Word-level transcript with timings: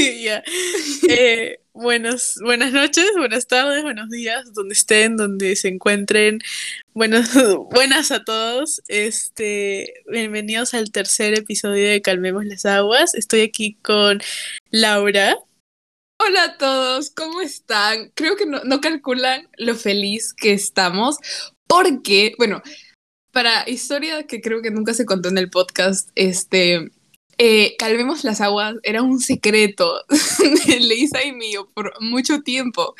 Ya. 0.22 0.42
Eh, 1.08 1.60
buenos, 1.72 2.36
buenas 2.42 2.72
noches, 2.72 3.10
buenas 3.16 3.46
tardes, 3.46 3.82
buenos 3.82 4.08
días, 4.08 4.52
donde 4.54 4.74
estén, 4.74 5.16
donde 5.16 5.56
se 5.56 5.68
encuentren. 5.68 6.40
Buenos, 6.94 7.30
buenas 7.70 8.10
a 8.10 8.24
todos. 8.24 8.82
Este, 8.88 9.92
bienvenidos 10.10 10.74
al 10.74 10.90
tercer 10.90 11.38
episodio 11.38 11.86
de 11.88 12.02
Calmemos 12.02 12.46
las 12.46 12.64
Aguas. 12.64 13.14
Estoy 13.14 13.42
aquí 13.42 13.74
con 13.82 14.20
Laura. 14.70 15.36
Hola 16.18 16.44
a 16.44 16.58
todos, 16.58 17.10
¿cómo 17.10 17.40
están? 17.40 18.10
Creo 18.14 18.36
que 18.36 18.46
no, 18.46 18.62
no 18.64 18.80
calculan 18.80 19.48
lo 19.56 19.74
feliz 19.74 20.32
que 20.34 20.52
estamos, 20.52 21.16
porque, 21.66 22.34
bueno, 22.38 22.62
para 23.32 23.68
historia 23.68 24.26
que 24.26 24.40
creo 24.40 24.62
que 24.62 24.70
nunca 24.70 24.94
se 24.94 25.06
contó 25.06 25.28
en 25.28 25.38
el 25.38 25.50
podcast, 25.50 26.10
este, 26.14 26.90
eh, 27.42 27.74
Calmemos 27.78 28.22
las 28.22 28.42
Aguas 28.42 28.76
era 28.82 29.00
un 29.00 29.18
secreto 29.18 30.04
de 30.66 30.78
Leisa 30.78 31.24
y 31.24 31.32
mío 31.32 31.70
por 31.72 31.94
mucho 32.02 32.42
tiempo. 32.42 32.94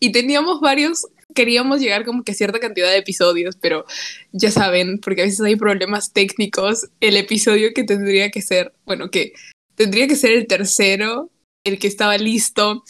Y 0.00 0.12
teníamos 0.12 0.62
varios, 0.62 1.06
queríamos 1.34 1.78
llegar 1.78 2.06
como 2.06 2.24
que 2.24 2.32
a 2.32 2.34
cierta 2.34 2.58
cantidad 2.58 2.90
de 2.90 2.96
episodios, 2.96 3.54
pero 3.60 3.84
ya 4.32 4.50
saben, 4.50 4.98
porque 4.98 5.20
a 5.20 5.24
veces 5.26 5.42
hay 5.42 5.56
problemas 5.56 6.14
técnicos, 6.14 6.88
el 7.00 7.18
episodio 7.18 7.74
que 7.74 7.84
tendría 7.84 8.30
que 8.30 8.40
ser, 8.40 8.72
bueno, 8.86 9.10
que 9.10 9.34
tendría 9.74 10.08
que 10.08 10.16
ser 10.16 10.32
el 10.32 10.46
tercero, 10.46 11.30
el 11.62 11.78
que 11.78 11.86
estaba 11.86 12.16
listo. 12.16 12.84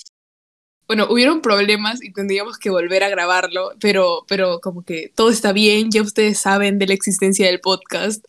Bueno, 0.87 1.09
hubieron 1.11 1.43
problemas 1.43 2.01
y 2.01 2.13
tendríamos 2.13 2.59
que 2.59 2.71
volver 2.71 3.03
a 3.03 3.09
grabarlo, 3.09 3.73
pero, 3.81 4.25
pero 4.29 4.61
como 4.61 4.85
que 4.85 5.11
todo 5.17 5.31
está 5.31 5.53
bien, 5.53 5.91
ya 5.91 6.01
ustedes 6.01 6.39
saben 6.39 6.79
de 6.79 6.87
la 6.87 6.95
existencia 6.95 7.47
del 7.47 7.61
podcast. 7.61 8.25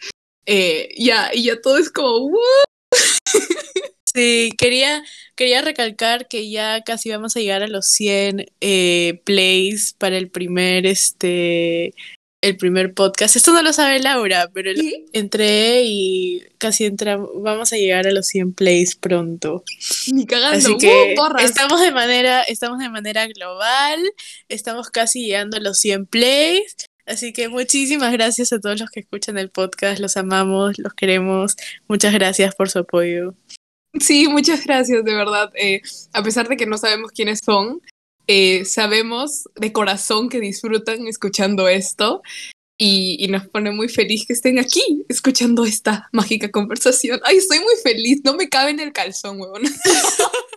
Eh, 0.45 0.89
ya, 0.97 1.31
y 1.33 1.45
ya 1.45 1.61
todo 1.61 1.77
es 1.77 1.89
como, 1.89 2.38
Sí, 4.13 4.51
quería, 4.59 5.03
quería 5.35 5.63
recalcar 5.63 6.27
que 6.27 6.49
ya 6.49 6.81
casi 6.81 7.09
vamos 7.09 7.35
a 7.35 7.39
llegar 7.39 7.63
a 7.63 7.67
los 7.67 7.88
100 7.88 8.45
eh, 8.61 9.21
plays 9.26 9.95
para 9.98 10.18
el 10.18 10.29
primer, 10.29 10.85
este, 10.85 11.95
el 12.41 12.57
primer 12.57 12.93
podcast. 12.93 13.35
Esto 13.35 13.53
no 13.53 13.63
lo 13.63 13.73
sabe 13.73 13.99
Laura, 13.99 14.51
pero 14.53 14.71
entré 15.13 15.81
y 15.85 16.43
casi 16.59 16.85
entramos, 16.85 17.31
vamos 17.37 17.73
a 17.73 17.77
llegar 17.77 18.05
a 18.05 18.12
los 18.12 18.27
100 18.27 18.53
plays 18.53 18.96
pronto. 18.96 19.63
Ni 20.12 20.27
cagando, 20.27 20.57
Así 20.57 20.77
que 20.77 21.15
estamos 21.40 21.81
de 21.81 21.91
manera, 21.91 22.43
estamos 22.43 22.77
de 22.77 22.90
manera 22.90 23.25
global, 23.27 23.99
estamos 24.48 24.91
casi 24.91 25.25
llegando 25.25 25.57
a 25.57 25.62
los 25.62 25.79
100 25.79 26.05
plays. 26.05 26.75
Así 27.05 27.34
que 27.34 27.49
muchísimas 27.49 28.13
gracias 28.13 28.54
a 28.54 28.59
todos 28.59 28.79
los 28.79 28.90
que 28.90 29.01
escuchan 29.01 29.37
el 29.37 29.49
podcast, 29.49 29.99
los 29.99 30.15
amamos, 30.15 30.79
los 30.79 30.93
queremos. 30.93 31.55
Muchas 31.87 32.13
gracias 32.13 32.55
por 32.55 32.70
su 32.70 32.79
apoyo. 32.79 33.35
Sí, 33.99 34.27
muchas 34.27 34.65
gracias, 34.65 35.04
de 35.04 35.13
verdad. 35.13 35.51
Eh, 35.55 35.81
a 36.13 36.24
pesar 36.24 36.48
de 36.48 36.57
que 36.57 36.65
no 36.65 36.77
sabemos 36.77 37.12
quiénes 37.12 37.41
son, 37.43 37.81
eh, 38.27 38.65
sabemos 38.65 39.49
de 39.55 39.74
corazón 39.74 40.29
que 40.29 40.40
disfrutan 40.40 41.07
escuchando 41.07 41.68
esto 41.68 42.21
y, 42.77 43.18
y, 43.20 43.27
nos 43.27 43.48
pone 43.48 43.71
muy 43.71 43.90
feliz 43.90 44.26
que 44.26 44.34
estén 44.34 44.57
aquí 44.57 45.05
escuchando 45.09 45.65
esta 45.65 46.09
mágica 46.12 46.49
conversación. 46.49 47.20
Ay, 47.24 47.37
estoy 47.37 47.59
muy 47.59 47.76
feliz, 47.84 48.21
no 48.24 48.34
me 48.34 48.49
cabe 48.49 48.71
en 48.71 48.79
el 48.79 48.93
calzón, 48.93 49.40
huevón. 49.40 49.63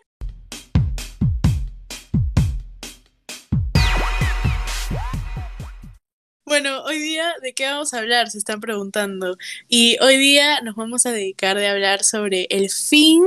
Bueno, 6.47 6.84
hoy 6.84 7.00
día, 7.00 7.34
¿de 7.42 7.55
qué 7.55 7.64
vamos 7.64 7.92
a 7.92 7.98
hablar? 7.98 8.30
Se 8.30 8.39
están 8.39 8.61
preguntando. 8.61 9.36
Y 9.69 9.97
hoy 10.00 10.16
día 10.16 10.61
nos 10.61 10.77
vamos 10.77 11.05
a 11.05 11.11
dedicar 11.11 11.58
de 11.58 11.66
hablar 11.66 12.05
sobre 12.05 12.47
el 12.50 12.70
fin 12.70 13.25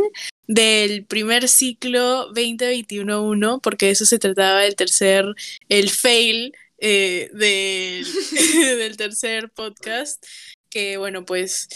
del 0.47 1.05
primer 1.05 1.49
ciclo 1.49 2.33
2021-1, 2.33 3.59
porque 3.61 3.89
eso 3.89 4.05
se 4.05 4.19
trataba 4.19 4.61
del 4.61 4.77
tercer, 4.77 5.25
el 5.67 5.89
fail 5.89 6.53
eh, 6.77 7.29
del, 7.33 8.95
tercer 8.95 9.49
podcast, 9.49 10.25
que 10.69 10.95
bueno, 10.95 11.25
pues 11.25 11.67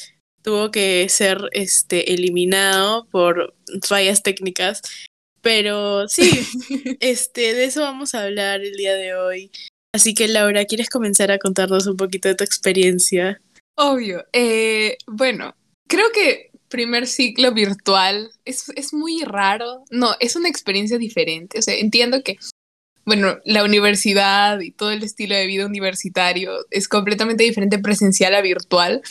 tuvo 0.43 0.71
que 0.71 1.09
ser 1.09 1.49
este, 1.51 2.13
eliminado 2.13 3.05
por 3.09 3.53
fallas 3.85 4.23
técnicas. 4.23 4.81
Pero 5.41 6.07
sí, 6.07 6.31
este, 7.01 7.53
de 7.53 7.65
eso 7.65 7.81
vamos 7.81 8.15
a 8.15 8.23
hablar 8.23 8.61
el 8.61 8.77
día 8.77 8.93
de 8.93 9.13
hoy. 9.13 9.51
Así 9.93 10.15
que 10.15 10.27
Laura, 10.27 10.65
¿quieres 10.65 10.89
comenzar 10.89 11.31
a 11.31 11.37
contarnos 11.37 11.85
un 11.85 11.97
poquito 11.97 12.27
de 12.27 12.35
tu 12.35 12.43
experiencia? 12.43 13.39
Obvio. 13.75 14.25
Eh, 14.33 14.97
bueno, 15.05 15.55
creo 15.87 16.07
que 16.11 16.49
primer 16.67 17.05
ciclo 17.05 17.53
virtual 17.53 18.31
es, 18.43 18.69
es 18.75 18.93
muy 18.93 19.23
raro. 19.23 19.83
No, 19.91 20.15
es 20.19 20.35
una 20.35 20.49
experiencia 20.49 20.97
diferente. 20.97 21.59
O 21.59 21.61
sea, 21.61 21.75
entiendo 21.75 22.23
que, 22.23 22.37
bueno, 23.05 23.37
la 23.45 23.63
universidad 23.63 24.59
y 24.61 24.71
todo 24.71 24.91
el 24.91 25.03
estilo 25.03 25.35
de 25.35 25.45
vida 25.45 25.67
universitario 25.67 26.53
es 26.71 26.87
completamente 26.87 27.43
diferente 27.43 27.77
presencial 27.77 28.33
a 28.33 28.41
virtual. 28.41 29.03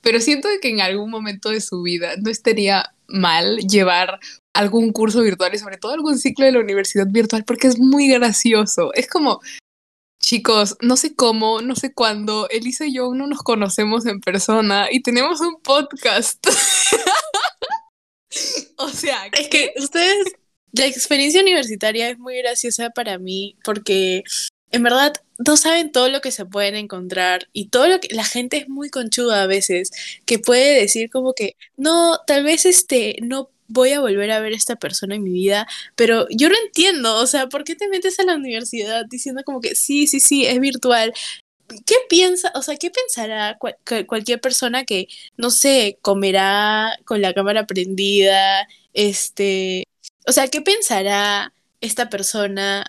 Pero 0.00 0.20
siento 0.20 0.48
que 0.60 0.68
en 0.68 0.80
algún 0.80 1.10
momento 1.10 1.50
de 1.50 1.60
su 1.60 1.80
vida 1.82 2.16
no 2.16 2.28
estaría 2.28 2.92
mal 3.06 3.58
llevar 3.58 4.18
algún 4.52 4.92
curso 4.92 5.22
virtual 5.22 5.54
y 5.54 5.58
sobre 5.58 5.76
todo 5.76 5.92
algún 5.92 6.18
ciclo 6.18 6.44
de 6.44 6.52
la 6.52 6.60
universidad 6.60 7.06
virtual 7.06 7.44
porque 7.44 7.68
es 7.68 7.78
muy 7.78 8.08
gracioso. 8.08 8.92
Es 8.94 9.08
como 9.08 9.40
Chicos, 10.24 10.78
no 10.80 10.96
sé 10.96 11.14
cómo, 11.14 11.60
no 11.60 11.76
sé 11.76 11.92
cuándo, 11.92 12.48
Elisa 12.48 12.86
y 12.86 12.94
yo 12.94 13.12
no 13.12 13.26
nos 13.26 13.42
conocemos 13.42 14.06
en 14.06 14.20
persona 14.20 14.88
y 14.90 15.02
tenemos 15.02 15.42
un 15.42 15.60
podcast. 15.60 16.42
o 18.78 18.88
sea, 18.88 19.26
es 19.38 19.48
que 19.48 19.74
ustedes, 19.76 20.24
la 20.72 20.86
experiencia 20.86 21.42
universitaria 21.42 22.08
es 22.08 22.18
muy 22.18 22.38
graciosa 22.38 22.88
para 22.88 23.18
mí 23.18 23.58
porque 23.64 24.24
en 24.70 24.82
verdad 24.82 25.12
no 25.46 25.58
saben 25.58 25.92
todo 25.92 26.08
lo 26.08 26.22
que 26.22 26.30
se 26.30 26.46
pueden 26.46 26.74
encontrar 26.74 27.50
y 27.52 27.68
todo 27.68 27.86
lo 27.86 28.00
que 28.00 28.14
la 28.14 28.24
gente 28.24 28.56
es 28.56 28.68
muy 28.70 28.88
conchuda 28.88 29.42
a 29.42 29.46
veces 29.46 29.90
que 30.24 30.38
puede 30.38 30.80
decir 30.80 31.10
como 31.10 31.34
que 31.34 31.54
no, 31.76 32.18
tal 32.26 32.44
vez 32.44 32.64
este 32.64 33.16
no 33.20 33.50
voy 33.68 33.92
a 33.92 34.00
volver 34.00 34.30
a 34.30 34.40
ver 34.40 34.52
a 34.52 34.56
esta 34.56 34.76
persona 34.76 35.14
en 35.14 35.22
mi 35.22 35.30
vida, 35.32 35.66
pero 35.96 36.26
yo 36.30 36.48
no 36.48 36.54
entiendo, 36.66 37.16
o 37.16 37.26
sea, 37.26 37.48
¿por 37.48 37.64
qué 37.64 37.74
te 37.76 37.88
metes 37.88 38.18
a 38.20 38.24
la 38.24 38.36
universidad 38.36 39.04
diciendo 39.08 39.42
como 39.44 39.60
que 39.60 39.74
sí, 39.74 40.06
sí, 40.06 40.20
sí, 40.20 40.46
es 40.46 40.60
virtual? 40.60 41.12
¿Qué 41.86 41.94
piensa, 42.08 42.52
o 42.54 42.62
sea, 42.62 42.76
qué 42.76 42.90
pensará 42.90 43.58
cualquier 44.06 44.40
persona 44.40 44.84
que, 44.84 45.08
no 45.36 45.50
sé, 45.50 45.98
comerá 46.02 46.98
con 47.06 47.22
la 47.22 47.32
cámara 47.34 47.66
prendida, 47.66 48.68
este, 48.92 49.84
o 50.26 50.32
sea, 50.32 50.48
qué 50.48 50.60
pensará 50.62 51.54
esta 51.80 52.10
persona, 52.10 52.84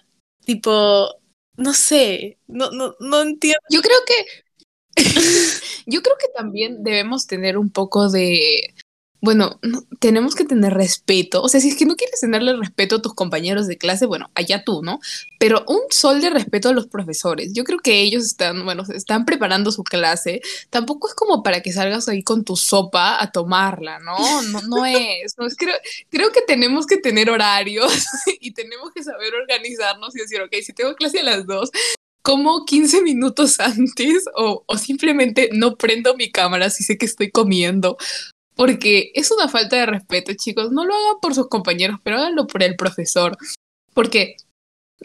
tipo, 0.46 1.10
no 1.58 1.74
sé, 1.74 2.38
no, 2.48 2.72
no, 2.72 2.96
no 3.00 3.22
entiendo. 3.22 3.60
Yo 3.70 3.82
creo 3.82 3.98
que, 4.06 4.46
yo 5.86 6.02
creo 6.02 6.16
que 6.18 6.28
también 6.36 6.84
debemos 6.84 7.28
tener 7.28 7.58
un 7.58 7.70
poco 7.70 8.10
de, 8.10 8.74
bueno, 9.26 9.60
tenemos 10.00 10.36
que 10.36 10.46
tener 10.46 10.74
respeto. 10.74 11.42
O 11.42 11.50
sea, 11.50 11.60
si 11.60 11.70
es 11.70 11.76
que 11.76 11.86
no 11.86 11.96
quieres 11.96 12.22
tenerle 12.22 12.56
respeto 12.56 12.98
a 12.98 13.02
tus 13.02 13.14
compañeros 13.16 13.68
de 13.68 13.78
clase, 13.78 14.06
bueno, 14.06 14.30
allá 14.36 14.64
tú, 14.64 14.84
¿no? 14.84 15.00
Pero 15.40 15.66
un 15.68 15.82
sol 15.90 16.22
de 16.22 16.30
respeto 16.30 16.70
a 16.70 16.74
los 16.74 16.88
profesores. 16.88 17.52
Yo 17.52 17.64
creo 17.64 17.80
que 17.80 18.02
ellos 18.02 18.24
están, 18.24 18.64
bueno, 18.64 18.84
están 18.94 19.26
preparando 19.26 19.72
su 19.72 19.84
clase. 19.84 20.42
Tampoco 20.70 21.08
es 21.08 21.16
como 21.16 21.44
para 21.44 21.62
que 21.62 21.74
salgas 21.74 22.08
ahí 22.08 22.24
con 22.24 22.46
tu 22.46 22.56
sopa 22.56 23.22
a 23.22 23.32
tomarla, 23.32 24.00
¿no? 24.00 24.16
No, 24.44 24.62
no 24.62 24.86
es. 24.86 25.36
No 25.38 25.48
es 25.48 25.56
creo, 25.58 25.76
creo 26.10 26.32
que 26.32 26.42
tenemos 26.42 26.86
que 26.86 26.98
tener 26.98 27.30
horarios 27.30 27.92
y 28.40 28.52
tenemos 28.52 28.92
que 28.94 29.04
saber 29.04 29.34
organizarnos 29.34 30.16
y 30.16 30.20
decir, 30.20 30.40
ok, 30.42 30.54
si 30.64 30.72
tengo 30.72 30.96
clase 30.96 31.20
a 31.20 31.24
las 31.24 31.48
dos, 31.48 31.72
como 32.22 32.66
15 32.66 33.02
minutos 33.02 33.60
antes 33.60 34.26
o, 34.36 34.64
o, 34.66 34.78
simplemente 34.78 35.50
no 35.52 35.76
prendo 35.76 36.16
mi 36.16 36.32
cámara 36.32 36.72
si 36.72 36.84
sé 36.84 36.98
que 36.98 37.06
estoy 37.06 37.30
comiendo 37.30 37.98
porque 38.56 39.12
es 39.14 39.32
una 39.32 39.50
falta 39.50 39.76
de 39.78 39.86
respeto, 39.86 40.34
chicos. 40.34 40.72
No 40.72 40.86
lo 40.86 40.96
hagan 40.96 41.20
por 41.22 41.36
sus 41.36 41.48
compañeros, 41.48 42.00
pero 42.04 42.18
háganlo 42.18 42.48
por 42.48 42.64
el 42.64 42.76
profesor. 42.76 43.38
Porque 43.94 44.38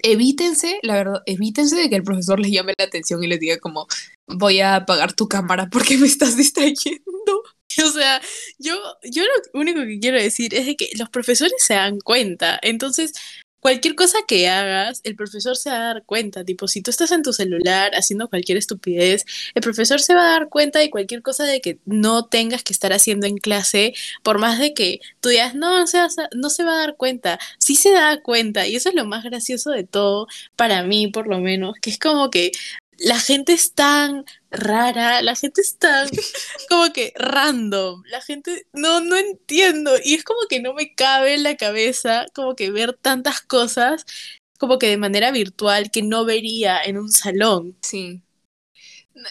evítense, 0.02 0.78
la 0.82 0.94
verdad, 0.94 1.22
evítense 1.26 1.76
de 1.76 1.90
que 1.90 1.96
el 1.96 2.04
profesor 2.04 2.40
les 2.40 2.52
llame 2.52 2.75
la 2.78 2.84
atención 2.84 3.22
y 3.22 3.26
les 3.26 3.40
diga 3.40 3.58
como, 3.58 3.86
voy 4.26 4.60
a 4.60 4.76
apagar 4.76 5.12
tu 5.14 5.28
cámara 5.28 5.69
porque 5.70 5.96
me 5.98 6.06
estás 6.06 6.36
distrayendo. 6.36 7.42
O 7.84 7.90
sea, 7.90 8.20
yo, 8.58 8.76
yo 9.04 9.22
lo 9.25 9.60
único 9.60 9.80
que 9.80 10.00
quiero 10.00 10.20
decir 10.20 10.54
es 10.54 10.66
de 10.66 10.76
que 10.76 10.90
los 10.98 11.08
profesores 11.08 11.54
se 11.58 11.75
dan 11.75 11.98
cuenta. 12.00 12.58
Entonces, 12.62 13.12
cualquier 13.60 13.94
cosa 13.94 14.18
que 14.26 14.48
hagas, 14.48 15.00
el 15.04 15.16
profesor 15.16 15.56
se 15.56 15.70
va 15.70 15.76
a 15.76 15.94
dar 15.94 16.04
cuenta. 16.04 16.44
Tipo, 16.44 16.68
si 16.68 16.82
tú 16.82 16.90
estás 16.90 17.12
en 17.12 17.22
tu 17.22 17.32
celular 17.32 17.92
haciendo 17.94 18.28
cualquier 18.28 18.58
estupidez, 18.58 19.24
el 19.54 19.62
profesor 19.62 20.00
se 20.00 20.14
va 20.14 20.22
a 20.28 20.32
dar 20.32 20.48
cuenta 20.48 20.78
de 20.78 20.90
cualquier 20.90 21.22
cosa 21.22 21.44
de 21.44 21.60
que 21.60 21.78
no 21.84 22.26
tengas 22.26 22.62
que 22.62 22.72
estar 22.72 22.92
haciendo 22.92 23.26
en 23.26 23.38
clase, 23.38 23.94
por 24.22 24.38
más 24.38 24.58
de 24.58 24.74
que 24.74 25.00
tú 25.20 25.28
digas, 25.28 25.54
no, 25.54 25.78
no 25.78 25.86
se, 25.86 25.98
va 25.98 26.04
a, 26.04 26.28
no 26.34 26.50
se 26.50 26.64
va 26.64 26.74
a 26.74 26.78
dar 26.78 26.96
cuenta. 26.96 27.38
Sí 27.58 27.76
se 27.76 27.92
da 27.92 28.20
cuenta, 28.22 28.66
y 28.66 28.76
eso 28.76 28.88
es 28.88 28.94
lo 28.94 29.04
más 29.06 29.24
gracioso 29.24 29.70
de 29.70 29.84
todo, 29.84 30.26
para 30.56 30.82
mí 30.82 31.08
por 31.08 31.26
lo 31.28 31.38
menos, 31.40 31.74
que 31.80 31.90
es 31.90 31.98
como 31.98 32.30
que 32.30 32.52
la 33.00 33.19
gente 33.19 33.55
es 33.55 33.73
tan 33.73 34.26
rara, 34.50 35.23
la 35.23 35.35
gente 35.35 35.62
es 35.62 35.76
tan 35.79 36.08
como 36.69 36.93
que 36.93 37.12
random, 37.17 38.02
la 38.06 38.20
gente 38.20 38.67
no, 38.73 39.00
no 39.00 39.17
entiendo 39.17 39.93
y 40.05 40.14
es 40.14 40.23
como 40.23 40.41
que 40.49 40.61
no 40.61 40.75
me 40.75 40.94
cabe 40.94 41.35
en 41.35 41.43
la 41.43 41.56
cabeza 41.56 42.26
como 42.35 42.55
que 42.55 42.70
ver 42.70 42.93
tantas 42.93 43.41
cosas 43.41 44.05
como 44.58 44.79
que 44.79 44.88
de 44.88 44.99
manera 44.99 45.31
virtual 45.31 45.91
que 45.91 46.02
no 46.02 46.26
vería 46.26 46.82
en 46.85 46.99
un 46.99 47.11
salón. 47.11 47.76
Sí. 47.81 48.23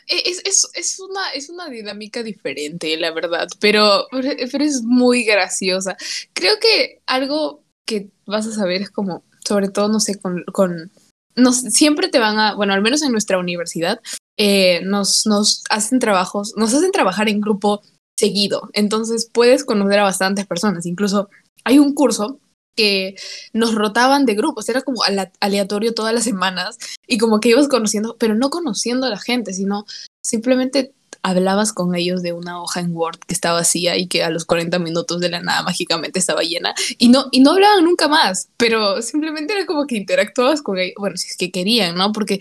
Es, 0.07 0.42
es, 0.44 0.68
es, 0.74 1.00
una, 1.00 1.30
es 1.31 1.50
una 1.50 1.69
dinámica 1.69 2.24
diferente, 2.24 2.98
la 2.98 3.12
verdad, 3.12 3.48
pero, 3.60 4.07
pero 4.12 4.63
es 4.63 4.81
muy 4.81 5.24
graciosa. 5.24 5.95
Creo 6.33 6.60
que 6.60 7.01
algo 7.06 7.63
que 7.86 8.10
vas 8.25 8.48
a 8.48 8.54
saber 8.54 8.81
es 8.81 8.89
como, 8.89 9.24
sobre 9.48 9.69
todo, 9.69 9.88
no 9.88 10.00
sé, 10.00 10.19
con, 10.19 10.44
con 10.45 10.92
nos, 11.39 11.57
siempre 11.57 12.07
te 12.07 12.19
van 12.19 12.39
a, 12.39 12.56
bueno, 12.56 12.74
al 12.74 12.81
menos 12.81 13.01
en 13.01 13.12
nuestra 13.12 13.38
universidad, 13.38 14.00
eh, 14.38 14.81
nos, 14.83 15.25
nos 15.25 15.63
hacen 15.69 16.00
trabajos, 16.00 16.53
nos 16.56 16.74
hacen 16.74 16.91
trabajar 16.91 17.30
en 17.30 17.41
grupo 17.41 17.81
seguido. 18.18 18.69
Entonces 18.74 19.30
puedes 19.31 19.63
conocer 19.63 20.00
a 20.00 20.03
bastantes 20.03 20.45
personas. 20.45 20.86
Incluso 20.86 21.30
hay 21.63 21.80
un 21.80 21.94
curso 21.94 22.39
que 22.75 23.15
nos 23.51 23.75
rotaban 23.75 24.25
de 24.25 24.36
grupos, 24.36 24.69
era 24.69 24.81
como 24.81 25.01
aleatorio 25.41 25.94
todas 25.94 26.13
las 26.13 26.24
semanas 26.24 26.77
y 27.07 27.18
como 27.18 27.42
que 27.42 27.50
ibas 27.50 27.68
conociendo, 27.68 28.15
pero 28.18 28.35
no 28.35 28.50
conociendo 28.50 29.06
a 29.06 29.09
la 29.09 29.19
gente, 29.19 29.53
sino 29.53 29.85
simplemente 30.24 30.94
hablabas 31.24 31.74
con 31.74 31.95
ellos 31.95 32.21
de 32.21 32.33
una 32.33 32.62
hoja 32.62 32.80
en 32.80 32.95
Word 32.95 33.19
que 33.19 33.33
estaba 33.33 33.60
vacía 33.60 33.98
y 33.98 34.07
que 34.07 34.24
a 34.24 34.30
los 34.30 34.45
40 34.45 34.80
minutos 34.80 35.19
de 35.19 35.30
la 35.30 35.42
nada 35.42 35.63
mágicamente 35.63 36.19
estaba 36.19 36.42
llena 36.42 36.74
y 36.98 37.10
no, 37.10 37.27
y 37.31 37.42
no 37.42 37.51
hablaban 37.51 37.83
nunca 37.83 38.07
más, 38.07 38.50
pero 38.57 39.01
simplemente 39.01 39.54
era 39.54 39.66
como 39.66 39.86
que 39.88 39.98
interactuabas 39.98 40.62
con 40.62 40.77
ellos, 40.77 40.95
bueno, 40.98 41.18
si 41.18 41.27
es 41.27 41.38
que 41.38 41.51
querían, 41.51 41.95
¿no? 41.95 42.12
Porque 42.12 42.39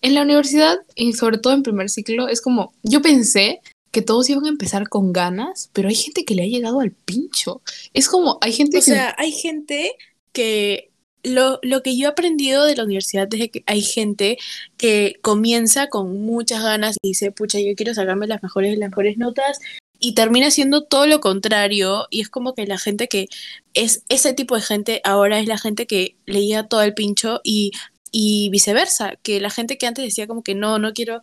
en 0.00 0.14
la 0.14 0.22
universidad 0.22 0.76
y 0.94 1.12
sobre 1.14 1.38
todo 1.38 1.54
en 1.54 1.62
primer 1.62 1.90
ciclo 1.90 2.28
es 2.28 2.40
como, 2.40 2.72
yo 2.82 3.02
pensé 3.02 3.60
que 3.90 4.02
todos 4.02 4.28
iban 4.28 4.44
a 4.46 4.48
empezar 4.48 4.88
con 4.88 5.12
ganas, 5.12 5.70
pero 5.72 5.88
hay 5.88 5.94
gente 5.94 6.24
que 6.24 6.34
le 6.34 6.42
ha 6.42 6.46
llegado 6.46 6.80
al 6.80 6.90
pincho. 6.90 7.62
Es 7.92 8.08
como, 8.08 8.38
hay 8.40 8.52
gente 8.52 8.78
o 8.78 8.82
sea, 8.82 9.14
hay 9.18 9.30
gente 9.30 9.92
que 10.32 10.90
lo, 11.24 11.58
lo, 11.62 11.82
que 11.82 11.96
yo 11.96 12.06
he 12.06 12.10
aprendido 12.10 12.64
de 12.64 12.76
la 12.76 12.84
universidad 12.84 13.32
es 13.34 13.50
que 13.50 13.64
hay 13.66 13.82
gente 13.82 14.38
que 14.76 15.16
comienza 15.22 15.88
con 15.88 16.24
muchas 16.24 16.62
ganas 16.62 16.96
y 17.02 17.08
dice, 17.08 17.32
pucha, 17.32 17.58
yo 17.58 17.74
quiero 17.76 17.94
sacarme 17.94 18.26
las 18.26 18.42
mejores, 18.42 18.78
las 18.78 18.90
mejores 18.90 19.16
notas 19.18 19.58
y 19.98 20.14
termina 20.14 20.50
siendo 20.50 20.84
todo 20.84 21.06
lo 21.06 21.20
contrario 21.20 22.06
y 22.10 22.20
es 22.20 22.28
como 22.28 22.54
que 22.54 22.66
la 22.66 22.78
gente 22.78 23.08
que 23.08 23.28
es 23.72 24.04
ese 24.08 24.34
tipo 24.34 24.54
de 24.54 24.62
gente 24.62 25.00
ahora 25.04 25.40
es 25.40 25.48
la 25.48 25.58
gente 25.58 25.86
que 25.86 26.16
leía 26.26 26.64
todo 26.68 26.82
el 26.82 26.94
pincho 26.94 27.40
y, 27.42 27.72
y 28.12 28.50
viceversa, 28.50 29.16
que 29.22 29.40
la 29.40 29.50
gente 29.50 29.78
que 29.78 29.86
antes 29.86 30.04
decía 30.04 30.26
como 30.26 30.42
que 30.42 30.54
no, 30.54 30.78
no 30.78 30.92
quiero 30.92 31.20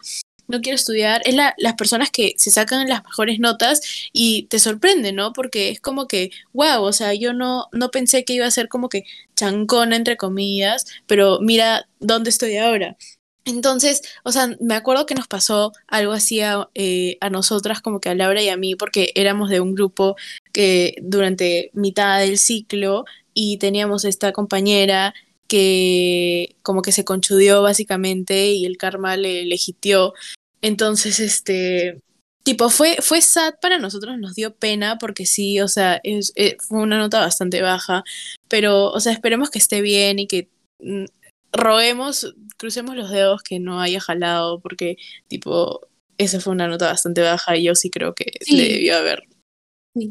no 0.51 0.61
quiero 0.61 0.75
estudiar, 0.75 1.21
es 1.25 1.35
la, 1.35 1.53
las 1.57 1.73
personas 1.75 2.11
que 2.11 2.33
se 2.37 2.51
sacan 2.51 2.87
las 2.87 3.03
mejores 3.03 3.39
notas 3.39 3.81
y 4.13 4.43
te 4.43 4.59
sorprende, 4.59 5.13
¿no? 5.13 5.33
Porque 5.33 5.69
es 5.69 5.79
como 5.81 6.07
que, 6.07 6.31
wow, 6.53 6.83
o 6.83 6.93
sea, 6.93 7.13
yo 7.13 7.33
no, 7.33 7.67
no 7.71 7.89
pensé 7.91 8.25
que 8.25 8.33
iba 8.33 8.45
a 8.45 8.51
ser 8.51 8.67
como 8.69 8.89
que 8.89 9.05
chancona, 9.35 9.95
entre 9.95 10.17
comillas, 10.17 10.85
pero 11.07 11.39
mira 11.41 11.87
dónde 11.99 12.29
estoy 12.29 12.57
ahora. 12.57 12.97
Entonces, 13.45 14.03
o 14.23 14.31
sea, 14.31 14.55
me 14.59 14.75
acuerdo 14.75 15.07
que 15.07 15.15
nos 15.15 15.27
pasó 15.27 15.71
algo 15.87 16.13
así 16.13 16.41
a, 16.41 16.69
eh, 16.75 17.17
a, 17.21 17.29
nosotras, 17.31 17.81
como 17.81 17.99
que 17.99 18.09
a 18.09 18.15
Laura 18.15 18.41
y 18.41 18.49
a 18.49 18.57
mí, 18.57 18.75
porque 18.75 19.11
éramos 19.15 19.49
de 19.49 19.59
un 19.59 19.73
grupo 19.73 20.15
que 20.53 20.95
durante 21.01 21.71
mitad 21.73 22.19
del 22.19 22.37
ciclo 22.37 23.05
y 23.33 23.57
teníamos 23.57 24.05
esta 24.05 24.31
compañera 24.31 25.13
que 25.47 26.55
como 26.63 26.81
que 26.81 26.91
se 26.91 27.03
conchudió 27.03 27.61
básicamente 27.61 28.51
y 28.51 28.65
el 28.65 28.77
karma 28.77 29.17
le 29.17 29.43
legitió 29.45 30.13
entonces, 30.61 31.19
este, 31.19 31.99
tipo, 32.43 32.69
fue, 32.69 32.97
fue 33.01 33.21
sad 33.21 33.55
para 33.61 33.79
nosotros, 33.79 34.17
nos 34.17 34.35
dio 34.35 34.55
pena 34.55 34.97
porque 34.97 35.25
sí, 35.25 35.59
o 35.61 35.67
sea, 35.67 35.99
es, 36.03 36.33
eh, 36.35 36.57
fue 36.59 36.79
una 36.79 36.97
nota 36.97 37.19
bastante 37.19 37.61
baja, 37.61 38.03
pero, 38.47 38.91
o 38.91 38.99
sea, 38.99 39.11
esperemos 39.13 39.49
que 39.49 39.59
esté 39.59 39.81
bien 39.81 40.19
y 40.19 40.27
que 40.27 40.49
mm, 40.79 41.05
roguemos, 41.51 42.33
crucemos 42.57 42.95
los 42.95 43.09
dedos 43.09 43.41
que 43.43 43.59
no 43.59 43.81
haya 43.81 43.99
jalado 43.99 44.59
porque, 44.59 44.97
tipo, 45.27 45.87
esa 46.17 46.39
fue 46.39 46.53
una 46.53 46.67
nota 46.67 46.87
bastante 46.87 47.21
baja 47.21 47.57
y 47.57 47.63
yo 47.63 47.75
sí 47.75 47.89
creo 47.89 48.13
que 48.13 48.31
le 48.47 48.69
debió 48.69 48.97
haber 48.97 49.23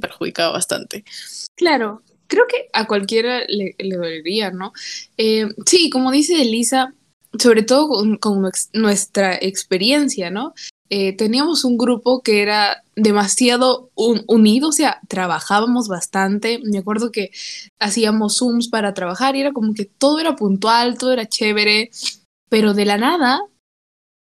perjudicado 0.01 0.53
bastante. 0.53 1.05
Claro, 1.55 2.03
creo 2.27 2.47
que 2.47 2.69
a 2.73 2.87
cualquiera 2.87 3.45
le, 3.49 3.75
le 3.79 3.97
dolería, 3.97 4.51
¿no? 4.51 4.73
Eh, 5.17 5.49
sí, 5.67 5.91
como 5.91 6.11
dice 6.11 6.43
Elisa, 6.43 6.95
sobre 7.39 7.63
todo 7.63 7.89
con, 8.19 8.51
nuestra 8.73 9.35
experiencia, 9.37 10.31
¿no? 10.31 10.55
Eh, 10.89 11.17
teníamos 11.17 11.65
un 11.65 11.79
grupo 11.79 12.21
que 12.23 12.43
era 12.43 12.83
demasiado 12.97 13.91
unido, 13.95 14.71
o 14.71 14.73
sea, 14.73 15.01
trabajábamos 15.09 15.87
bastante. 15.87 16.61
Me 16.65 16.79
acuerdo 16.79 17.13
que 17.13 17.31
hacíamos 17.79 18.39
Zooms 18.39 18.69
para 18.69 18.93
trabajar 18.93 19.37
y 19.37 19.41
era 19.41 19.53
como 19.53 19.73
que 19.75 19.85
todo 19.85 20.19
era 20.19 20.35
puntual, 20.35 20.99
todo 20.99 21.13
era 21.13 21.29
chévere, 21.29 21.91
pero 22.49 22.75
de 22.75 22.85
la 22.85 22.99
nada 22.99 23.41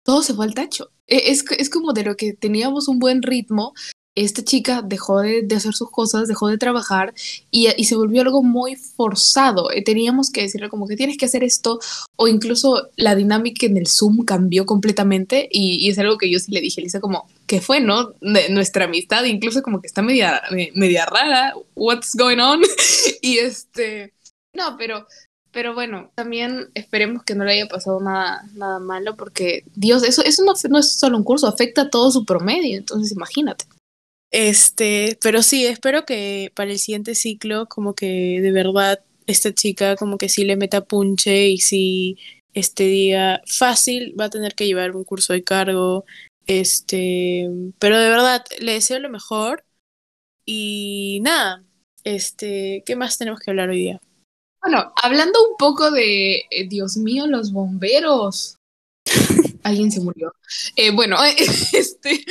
todo 0.03 0.21
se 0.21 0.33
fue 0.33 0.45
al 0.45 0.53
tacho. 0.53 0.91
E, 1.07 1.31
es, 1.31 1.45
es 1.57 1.69
como 1.69 1.93
de 1.93 2.03
lo 2.03 2.15
que 2.15 2.33
teníamos 2.33 2.87
un 2.87 2.99
buen 2.99 3.21
ritmo, 3.21 3.73
esta 4.15 4.43
chica 4.43 4.81
dejó 4.81 5.21
de, 5.21 5.47
hacer 5.55 5.73
sus 5.73 5.89
cosas, 5.89 6.27
dejó 6.27 6.49
de 6.49 6.57
trabajar 6.57 7.13
y, 7.49 7.67
se 7.83 7.95
volvió 7.95 8.21
algo 8.21 8.43
muy 8.43 8.75
forzado. 8.75 9.71
Eh, 9.71 9.83
teníamos 9.83 10.29
que 10.29 10.41
decirle 10.41 10.69
como 10.69 10.87
que 10.87 10.97
tienes 10.97 11.17
que 11.17 11.25
hacer 11.25 11.43
esto 11.43 11.79
o 12.17 12.27
incluso 12.27 12.89
la 12.97 13.15
dinámica 13.15 13.65
en 13.65 13.77
el 13.77 13.87
Zoom 13.87 14.25
cambió 14.25 14.65
completamente 14.65 15.47
y, 15.49 15.89
es 15.89 15.97
algo 15.99 16.17
que 16.17 16.29
yo 16.29 16.39
sí 16.39 16.51
le 16.51 16.61
dije 16.61 16.81
Lisa 16.81 16.99
como, 16.99 17.27
que 17.47 17.61
fue, 17.61 17.79
no? 17.79 18.13
nuestra 18.21 18.85
amistad 18.85 19.23
incluso 19.25 19.61
como 19.61 19.81
que 19.81 19.87
está 19.87 20.01
media, 20.01 20.41
media 20.75 21.05
rara, 21.05 21.53
what's 21.75 22.15
going 22.15 22.39
on? 22.39 22.61
y 23.21 23.37
este, 23.37 24.13
no, 24.53 24.77
pero... 24.77 25.07
Pero 25.53 25.73
bueno, 25.73 26.09
también 26.15 26.69
esperemos 26.75 27.23
que 27.25 27.35
no 27.35 27.43
le 27.43 27.51
haya 27.51 27.67
pasado 27.67 27.99
nada, 27.99 28.41
nada 28.53 28.79
malo, 28.79 29.17
porque 29.17 29.65
Dios, 29.75 30.01
eso, 30.03 30.23
eso 30.23 30.45
no, 30.45 30.53
no 30.69 30.79
es 30.79 30.93
solo 30.93 31.17
un 31.17 31.25
curso, 31.25 31.45
afecta 31.45 31.81
a 31.81 31.89
todo 31.89 32.09
su 32.09 32.23
promedio, 32.23 32.77
entonces 32.77 33.11
imagínate. 33.11 33.65
Este, 34.31 35.17
pero 35.21 35.43
sí, 35.43 35.65
espero 35.65 36.05
que 36.05 36.51
para 36.55 36.71
el 36.71 36.79
siguiente 36.79 37.15
ciclo, 37.15 37.67
como 37.67 37.93
que 37.93 38.39
de 38.41 38.51
verdad 38.51 39.03
esta 39.27 39.53
chica 39.53 39.95
como 39.95 40.17
que 40.17 40.29
sí 40.29 40.43
le 40.43 40.55
meta 40.55 40.85
punche 40.85 41.49
y 41.49 41.59
si 41.59 42.17
este 42.53 42.83
día 42.83 43.41
fácil 43.45 44.15
va 44.19 44.25
a 44.25 44.29
tener 44.29 44.55
que 44.55 44.65
llevar 44.65 44.95
un 44.95 45.03
curso 45.03 45.33
de 45.33 45.43
cargo. 45.43 46.05
Este, 46.47 47.49
pero 47.79 47.99
de 47.99 48.09
verdad, 48.09 48.43
le 48.59 48.73
deseo 48.73 48.99
lo 48.99 49.09
mejor. 49.09 49.63
Y 50.45 51.19
nada, 51.21 51.63
este, 52.03 52.83
¿qué 52.85 52.95
más 52.95 53.17
tenemos 53.17 53.39
que 53.39 53.51
hablar 53.51 53.69
hoy 53.69 53.77
día? 53.77 54.01
Bueno, 54.61 54.93
hablando 55.01 55.39
un 55.49 55.57
poco 55.57 55.91
de, 55.91 56.43
eh, 56.49 56.67
Dios 56.67 56.97
mío, 56.97 57.27
los 57.27 57.51
bomberos. 57.51 58.57
Alguien 59.63 59.91
se 59.91 60.01
murió. 60.01 60.33
Eh, 60.75 60.91
bueno, 60.91 61.17
este, 61.73 62.25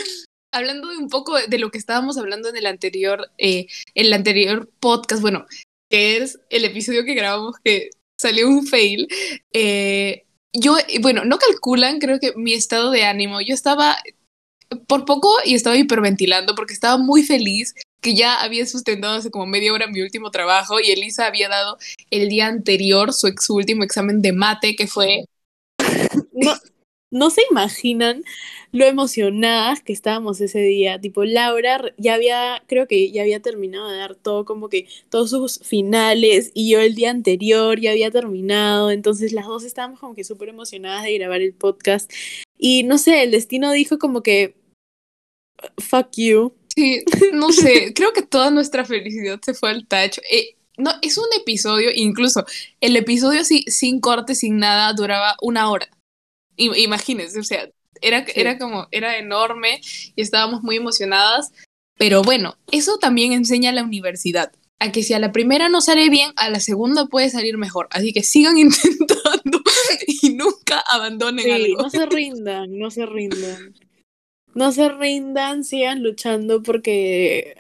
hablando 0.53 0.89
de 0.89 0.99
un 0.99 1.09
poco 1.09 1.37
de 1.39 1.59
lo 1.59 1.71
que 1.71 1.79
estábamos 1.79 2.19
hablando 2.19 2.49
en 2.49 2.57
el 2.57 2.67
anterior, 2.67 3.31
eh, 3.39 3.67
el 3.95 4.13
anterior 4.13 4.71
podcast, 4.81 5.23
bueno, 5.23 5.47
que 5.89 6.19
es 6.19 6.39
el 6.51 6.65
episodio 6.65 7.05
que 7.05 7.15
grabamos 7.15 7.57
que 7.65 7.91
salió 8.19 8.49
un 8.49 8.67
fail. 8.67 9.09
Eh, 9.53 10.25
yo, 10.53 10.77
bueno, 11.01 11.25
no 11.25 11.39
calculan, 11.39 11.99
creo 11.99 12.19
que 12.19 12.33
mi 12.37 12.55
estado 12.55 12.91
de 12.91 13.05
ánimo. 13.05 13.41
Yo 13.41 13.55
estaba 13.55 13.97
por 14.87 15.05
poco 15.05 15.35
y 15.45 15.55
estaba 15.55 15.77
hiperventilando 15.77 16.55
porque 16.55 16.75
estaba 16.75 16.97
muy 16.97 17.23
feliz 17.25 17.75
que 18.01 18.15
ya 18.15 18.41
había 18.41 18.67
sustentado 18.67 19.19
hace 19.19 19.31
como 19.31 19.47
media 19.47 19.73
hora 19.73 19.87
mi 19.87 20.01
último 20.01 20.31
trabajo 20.31 20.81
y 20.81 20.91
Elisa 20.91 21.27
había 21.27 21.49
dado 21.49 21.77
el 22.11 22.29
día 22.29 22.47
anterior 22.47 23.13
su, 23.13 23.33
su 23.39 23.57
último 23.57 23.85
examen 23.85 24.23
de 24.23 24.33
mate 24.33 24.77
que 24.77 24.87
fue... 24.87 25.25
no 27.11 27.31
se 27.31 27.43
imaginan 27.51 28.25
lo 28.73 28.85
emocionadas 28.87 29.83
que 29.83 29.93
estábamos 29.93 30.41
ese 30.41 30.61
día. 30.61 31.01
Tipo, 31.01 31.25
Laura 31.25 31.93
ya 31.99 32.15
había, 32.15 32.63
creo 32.67 32.87
que 32.87 33.11
ya 33.11 33.23
había 33.23 33.41
terminado 33.41 33.89
de 33.89 33.99
dar 33.99 34.15
todo, 34.15 34.45
como 34.45 34.69
que 34.69 34.87
todos 35.09 35.31
sus 35.31 35.59
finales, 35.59 36.53
y 36.55 36.71
yo 36.71 36.81
el 36.81 36.95
día 36.95 37.11
anterior 37.11 37.81
ya 37.81 37.91
había 37.91 38.11
terminado. 38.11 38.91
Entonces 38.91 39.33
las 39.33 39.47
dos 39.47 39.65
estábamos 39.65 40.01
como 40.01 40.15
que 40.15 40.25
súper 40.25 40.49
emocionadas 40.51 41.05
de 41.05 41.19
grabar 41.19 41.41
el 41.41 41.55
podcast. 41.55 42.11
Y 42.59 42.85
no 42.85 42.99
sé, 42.99 43.23
el 43.25 43.33
destino 43.33 43.73
dijo 43.73 43.99
como 43.99 44.23
que, 44.23 44.55
fuck 45.79 46.09
you. 46.17 46.55
Sí, 46.75 47.05
no 47.33 47.53
sé, 47.53 47.93
creo 47.95 48.13
que 48.13 48.23
toda 48.23 48.51
nuestra 48.51 48.85
felicidad 48.85 49.41
se 49.45 49.55
fue 49.55 49.71
al 49.71 49.87
tacho. 49.87 50.23
Eh, 50.31 50.57
no, 50.79 50.93
es 51.03 51.19
un 51.19 51.27
episodio, 51.39 51.91
incluso 51.95 52.45
el 52.81 52.97
episodio 52.97 53.45
sí, 53.45 53.65
sin 53.67 54.01
corte, 54.01 54.35
sin 54.35 54.59
nada, 54.59 54.93
duraba 54.95 55.37
una 55.43 55.71
hora 55.71 55.91
imagínense, 56.65 57.39
o 57.41 57.45
sea, 57.45 57.69
era, 58.03 58.25
era 58.35 58.59
como, 58.59 58.87
era 58.91 59.19
enorme 59.19 59.81
y 60.17 60.23
estábamos 60.23 60.63
muy 60.63 60.77
emocionadas. 60.77 61.53
Pero 61.99 62.23
bueno, 62.23 62.57
eso 62.73 62.99
también 62.99 63.33
enseña 63.33 63.73
la 63.73 63.83
universidad, 63.83 64.53
a 64.79 64.91
que 64.91 65.03
si 65.03 65.13
a 65.13 65.19
la 65.19 65.33
primera 65.33 65.69
no 65.69 65.83
sale 65.83 66.09
bien, 66.09 66.33
a 66.37 66.49
la 66.49 66.61
segunda 66.61 67.07
puede 67.07 67.29
salir 67.29 67.59
mejor. 67.59 67.89
Así 67.91 68.13
que 68.15 68.23
sigan 68.23 68.57
intentando. 68.59 69.61
y 70.23 70.31
nunca 70.31 70.83
abandonen 70.91 71.45
Sí, 71.45 71.51
algo. 71.51 71.83
no 71.83 71.91
se 71.91 72.07
rindan, 72.07 72.79
no 72.79 72.91
se 72.91 73.05
rindan. 73.07 73.75
No 74.55 74.73
se 74.73 74.89
rindan, 74.89 75.63
sigan 75.63 76.03
luchando 76.03 76.63
porque 76.63 77.57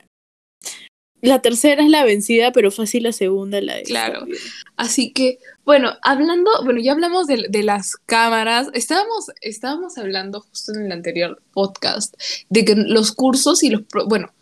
la 1.21 1.43
tercera 1.43 1.83
es 1.83 1.91
la 1.91 2.05
vencida, 2.05 2.53
pero 2.53 2.71
fácil 2.71 3.05
la 3.05 3.12
segunda 3.12 3.61
la 3.61 3.79
es. 3.79 3.89
Claro. 3.89 4.21
también. 4.21 4.39
Así 4.77 5.12
que, 5.12 5.39
bueno, 5.65 5.93
hablando, 6.03 6.50
bueno, 6.65 6.81
ya 6.81 6.93
hablamos 6.93 7.27
de, 7.27 7.47
de 7.49 7.62
las 7.62 7.97
cámaras. 8.07 8.69
Estábamos, 8.73 9.27
estábamos 9.41 9.99
hablando 9.99 10.41
justo 10.41 10.73
en 10.75 10.87
el 10.87 10.93
anterior 10.93 11.43
podcast 11.53 12.15
de 12.49 12.65
que 12.65 12.75
los 12.75 13.12
cursos 13.12 13.62
y 13.62 13.71
los, 13.71 13.83
bueno, 14.07 14.33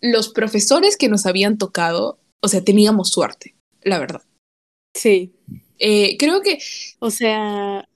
los 0.00 0.28
profesores 0.28 0.96
que 0.96 1.08
nos 1.08 1.26
habían 1.26 1.58
tocado, 1.58 2.18
o 2.40 2.48
sea, 2.48 2.62
teníamos 2.62 3.10
suerte, 3.10 3.54
la 3.82 3.98
verdad. 3.98 4.22
Sí. 4.94 5.32
Eh, 5.78 6.16
creo 6.18 6.42
que 6.42 6.58
O 6.98 7.10
sea, 7.10 7.88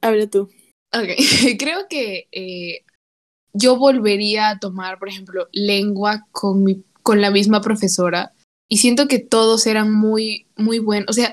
habla 0.00 0.26
tú. 0.28 0.50
Ok, 0.92 1.08
creo 1.58 1.86
que 1.88 2.28
eh, 2.32 2.84
yo 3.52 3.76
volvería 3.76 4.50
a 4.50 4.58
tomar, 4.58 4.98
por 4.98 5.08
ejemplo, 5.08 5.48
lengua 5.52 6.26
con, 6.32 6.64
mi, 6.64 6.84
con 7.02 7.20
la 7.20 7.30
misma 7.30 7.60
profesora 7.60 8.32
y 8.68 8.78
siento 8.78 9.08
que 9.08 9.18
todos 9.18 9.66
eran 9.66 9.92
muy, 9.92 10.46
muy 10.56 10.78
buenos. 10.78 11.06
O 11.10 11.12
sea, 11.12 11.32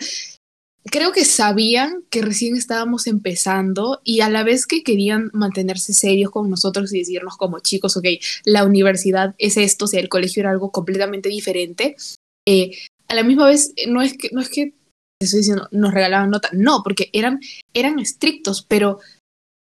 creo 0.85 1.11
que 1.11 1.25
sabían 1.25 2.03
que 2.09 2.21
recién 2.21 2.55
estábamos 2.55 3.07
empezando 3.07 4.01
y 4.03 4.21
a 4.21 4.29
la 4.29 4.43
vez 4.43 4.65
que 4.65 4.83
querían 4.83 5.29
mantenerse 5.33 5.93
serios 5.93 6.31
con 6.31 6.49
nosotros 6.49 6.93
y 6.93 6.99
decirnos 6.99 7.37
como 7.37 7.59
chicos, 7.59 7.95
ok, 7.97 8.05
la 8.45 8.63
universidad 8.63 9.35
es 9.37 9.57
esto, 9.57 9.85
o 9.85 9.87
sea, 9.87 9.99
el 9.99 10.09
colegio 10.09 10.41
era 10.41 10.51
algo 10.51 10.71
completamente 10.71 11.29
diferente. 11.29 11.95
eh, 12.47 12.71
a 13.09 13.15
la 13.15 13.23
misma 13.23 13.47
vez, 13.47 13.73
no 13.87 14.01
es 14.01 14.17
que, 14.17 14.29
no 14.33 14.41
es 14.41 14.49
que 14.49 14.73
estoy 15.21 15.39
diciendo, 15.39 15.67
nos 15.71 15.93
regalaban 15.93 16.29
nota, 16.29 16.49
no, 16.51 16.81
porque 16.83 17.09
eran, 17.13 17.39
eran 17.73 17.99
estrictos, 17.99 18.65
pero 18.67 18.99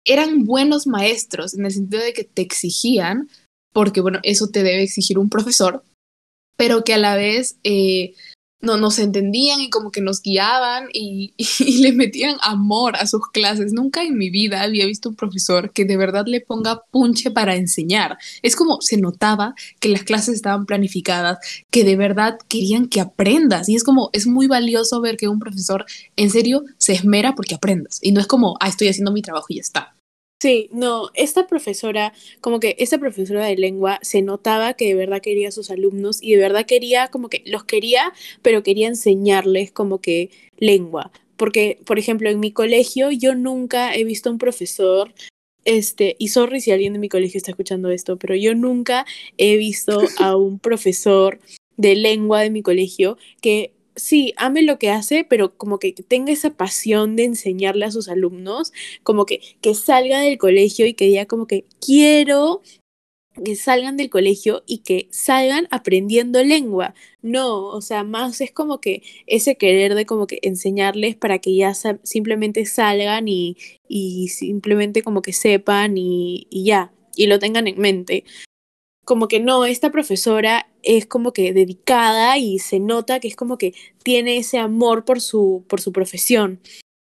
eran 0.05 0.45
buenos 0.45 0.87
maestros 0.87 1.55
en 1.55 1.65
el 1.65 1.73
sentido 1.73 2.03
de 2.03 2.13
que 2.13 2.25
te 2.25 2.43
exigían, 2.43 3.29
porque 3.73 4.01
bueno, 4.01 4.19
eso 4.23 4.49
te 4.49 4.63
debe 4.63 4.83
exigir 4.83 5.19
un 5.19 5.29
profesor, 5.29 5.83
pero 6.57 6.85
que 6.85 6.95
a 6.95 6.99
la 6.99 7.17
vez 7.17 7.57
eh, 7.65 8.15
no 8.63 8.77
nos 8.77 9.01
entendían 9.01 9.61
y 9.61 9.71
como 9.71 9.91
que 9.91 10.01
nos 10.01 10.23
guiaban 10.23 10.89
y, 10.93 11.35
y 11.59 11.79
le 11.79 11.93
metían 11.93 12.37
amor 12.41 12.97
a 12.97 13.07
sus 13.07 13.29
clases. 13.33 13.73
Nunca 13.73 14.05
en 14.05 14.17
mi 14.17 14.31
vida 14.31 14.63
había 14.63 14.87
visto 14.87 15.09
un 15.11 15.17
profesor 15.17 15.73
que 15.73 15.85
de 15.85 15.97
verdad 15.97 16.25
le 16.27 16.41
ponga 16.41 16.83
punche 16.91 17.31
para 17.31 17.57
enseñar. 17.57 18.17
Es 18.41 18.57
como 18.57 18.81
se 18.81 18.97
notaba 18.97 19.55
que 19.81 19.89
las 19.89 20.05
clases 20.05 20.37
estaban 20.37 20.65
planificadas, 20.65 21.39
que 21.71 21.85
de 21.85 21.97
verdad 21.97 22.39
querían 22.49 22.89
que 22.89 23.01
aprendas. 23.01 23.69
Y 23.69 23.75
es 23.75 23.85
como, 23.85 24.11
es 24.13 24.27
muy 24.27 24.47
valioso 24.47 25.01
ver 25.01 25.17
que 25.17 25.29
un 25.29 25.41
profesor 25.41 25.85
en 26.17 26.31
serio 26.31 26.65
se 26.79 26.93
esmera 26.93 27.35
porque 27.35 27.57
aprendas. 27.57 27.99
Y 28.01 28.13
no 28.13 28.21
es 28.21 28.29
como, 28.29 28.57
ah, 28.61 28.69
estoy 28.69 28.89
haciendo 28.89 29.13
mi 29.13 29.23
trabajo 29.23 29.47
y 29.49 29.57
ya 29.57 29.63
está. 29.63 29.95
Sí, 30.43 30.69
no, 30.73 31.11
esta 31.15 31.47
profesora, 31.47 32.13
como 32.41 32.59
que 32.59 32.75
esta 32.81 32.99
profesora 32.99 33.47
de 33.47 33.55
lengua 33.57 34.01
se 34.03 34.23
notaba 34.23 34.75
que 34.75 34.87
de 34.87 34.97
verdad 34.97 35.21
quería 35.23 35.51
a 35.51 35.53
sus 35.53 35.71
alumnos 35.71 36.21
y 36.21 36.33
de 36.35 36.43
verdad 36.43 36.67
quería, 36.67 37.07
como 37.07 37.29
que 37.29 37.45
los 37.47 37.63
quería, 37.63 38.13
pero 38.43 38.65
quería 38.65 38.89
enseñarles 38.89 39.71
como 39.71 40.01
que 40.01 40.31
lengua. 40.59 41.13
Porque, 41.37 41.79
por 41.87 42.01
ejemplo, 42.01 42.29
en 42.29 42.41
mi 42.41 42.51
colegio 42.51 43.13
yo 43.13 43.37
nunca 43.37 43.95
he 43.95 44.03
visto 44.03 44.33
un 44.33 44.39
profesor, 44.39 45.15
este, 45.65 46.17
y 46.19 46.27
sorry 46.27 46.61
si 46.61 46.73
alguien 46.73 46.95
de 46.95 46.99
mi 46.99 47.09
colegio 47.09 47.39
está 47.39 47.53
escuchando 47.53 47.93
esto, 47.93 48.17
pero 48.17 48.35
yo 48.35 48.57
nunca 48.57 49.07
he 49.39 49.57
visto 49.57 50.01
a 50.19 50.35
un 50.35 50.59
profesor 50.59 51.39
de 51.77 51.95
lengua 51.95 52.41
de 52.41 52.51
mi 52.51 52.63
colegio 52.63 53.17
que 53.41 53.75
sí, 53.97 54.35
ame 54.37 54.63
lo 54.63 54.79
que 54.79 54.91
hace, 54.91 55.25
pero 55.25 55.57
como 55.57 55.79
que 55.79 55.93
tenga 55.93 56.33
esa 56.33 56.51
pasión 56.51 57.17
de 57.17 57.25
enseñarle 57.25 57.85
a 57.85 57.91
sus 57.93 58.09
alumnos 58.09 58.73
como 59.03 59.27
que, 59.27 59.41
que 59.61 59.75
salga 59.75 60.21
del 60.21 60.39
colegio 60.39 60.87
y 60.87 60.95
que 60.95 61.07
diga 61.07 61.27
como 61.27 61.47
que 61.47 61.65
quiero 61.81 62.63
que 63.45 63.57
salgan 63.57 63.97
del 63.97 64.11
colegio 64.11 64.63
y 64.67 64.79
que 64.79 65.09
salgan 65.11 65.67
aprendiendo 65.71 66.43
lengua. 66.45 66.95
No, 67.23 67.67
o 67.67 67.81
sea, 67.81 68.05
más 68.05 68.41
es 68.41 68.53
como 68.53 68.81
que 68.81 69.03
ese 69.27 69.57
querer 69.57 69.95
de 69.95 70.07
como 70.07 70.27
que 70.27 70.39
enseñarles 70.43 71.17
para 71.17 71.39
que 71.39 71.55
ya 71.55 71.73
simplemente 72.03 72.67
salgan 72.67 73.29
y, 73.29 73.57
y 73.89 74.29
simplemente 74.29 75.03
como 75.03 75.23
que 75.23 75.33
sepan 75.33 75.97
y, 75.97 76.47
y 76.51 76.65
ya, 76.65 76.93
y 77.17 77.27
lo 77.27 77.39
tengan 77.39 77.67
en 77.69 77.79
mente. 77.81 78.25
Como 79.05 79.29
que 79.29 79.41
no, 79.41 79.65
esta 79.65 79.91
profesora 79.91 80.69
es 80.83 81.07
como 81.07 81.33
que 81.33 81.53
dedicada 81.53 82.39
y 82.39 82.59
se 82.59 82.79
nota 82.79 83.21
que 83.21 83.29
es 83.29 83.37
como 83.37 83.59
que 83.59 83.75
tiene 84.03 84.37
ese 84.37 84.59
amor 84.59 85.05
por 85.05 85.21
su, 85.21 85.65
por 85.69 85.81
su 85.81 85.93
profesión. 85.93 86.61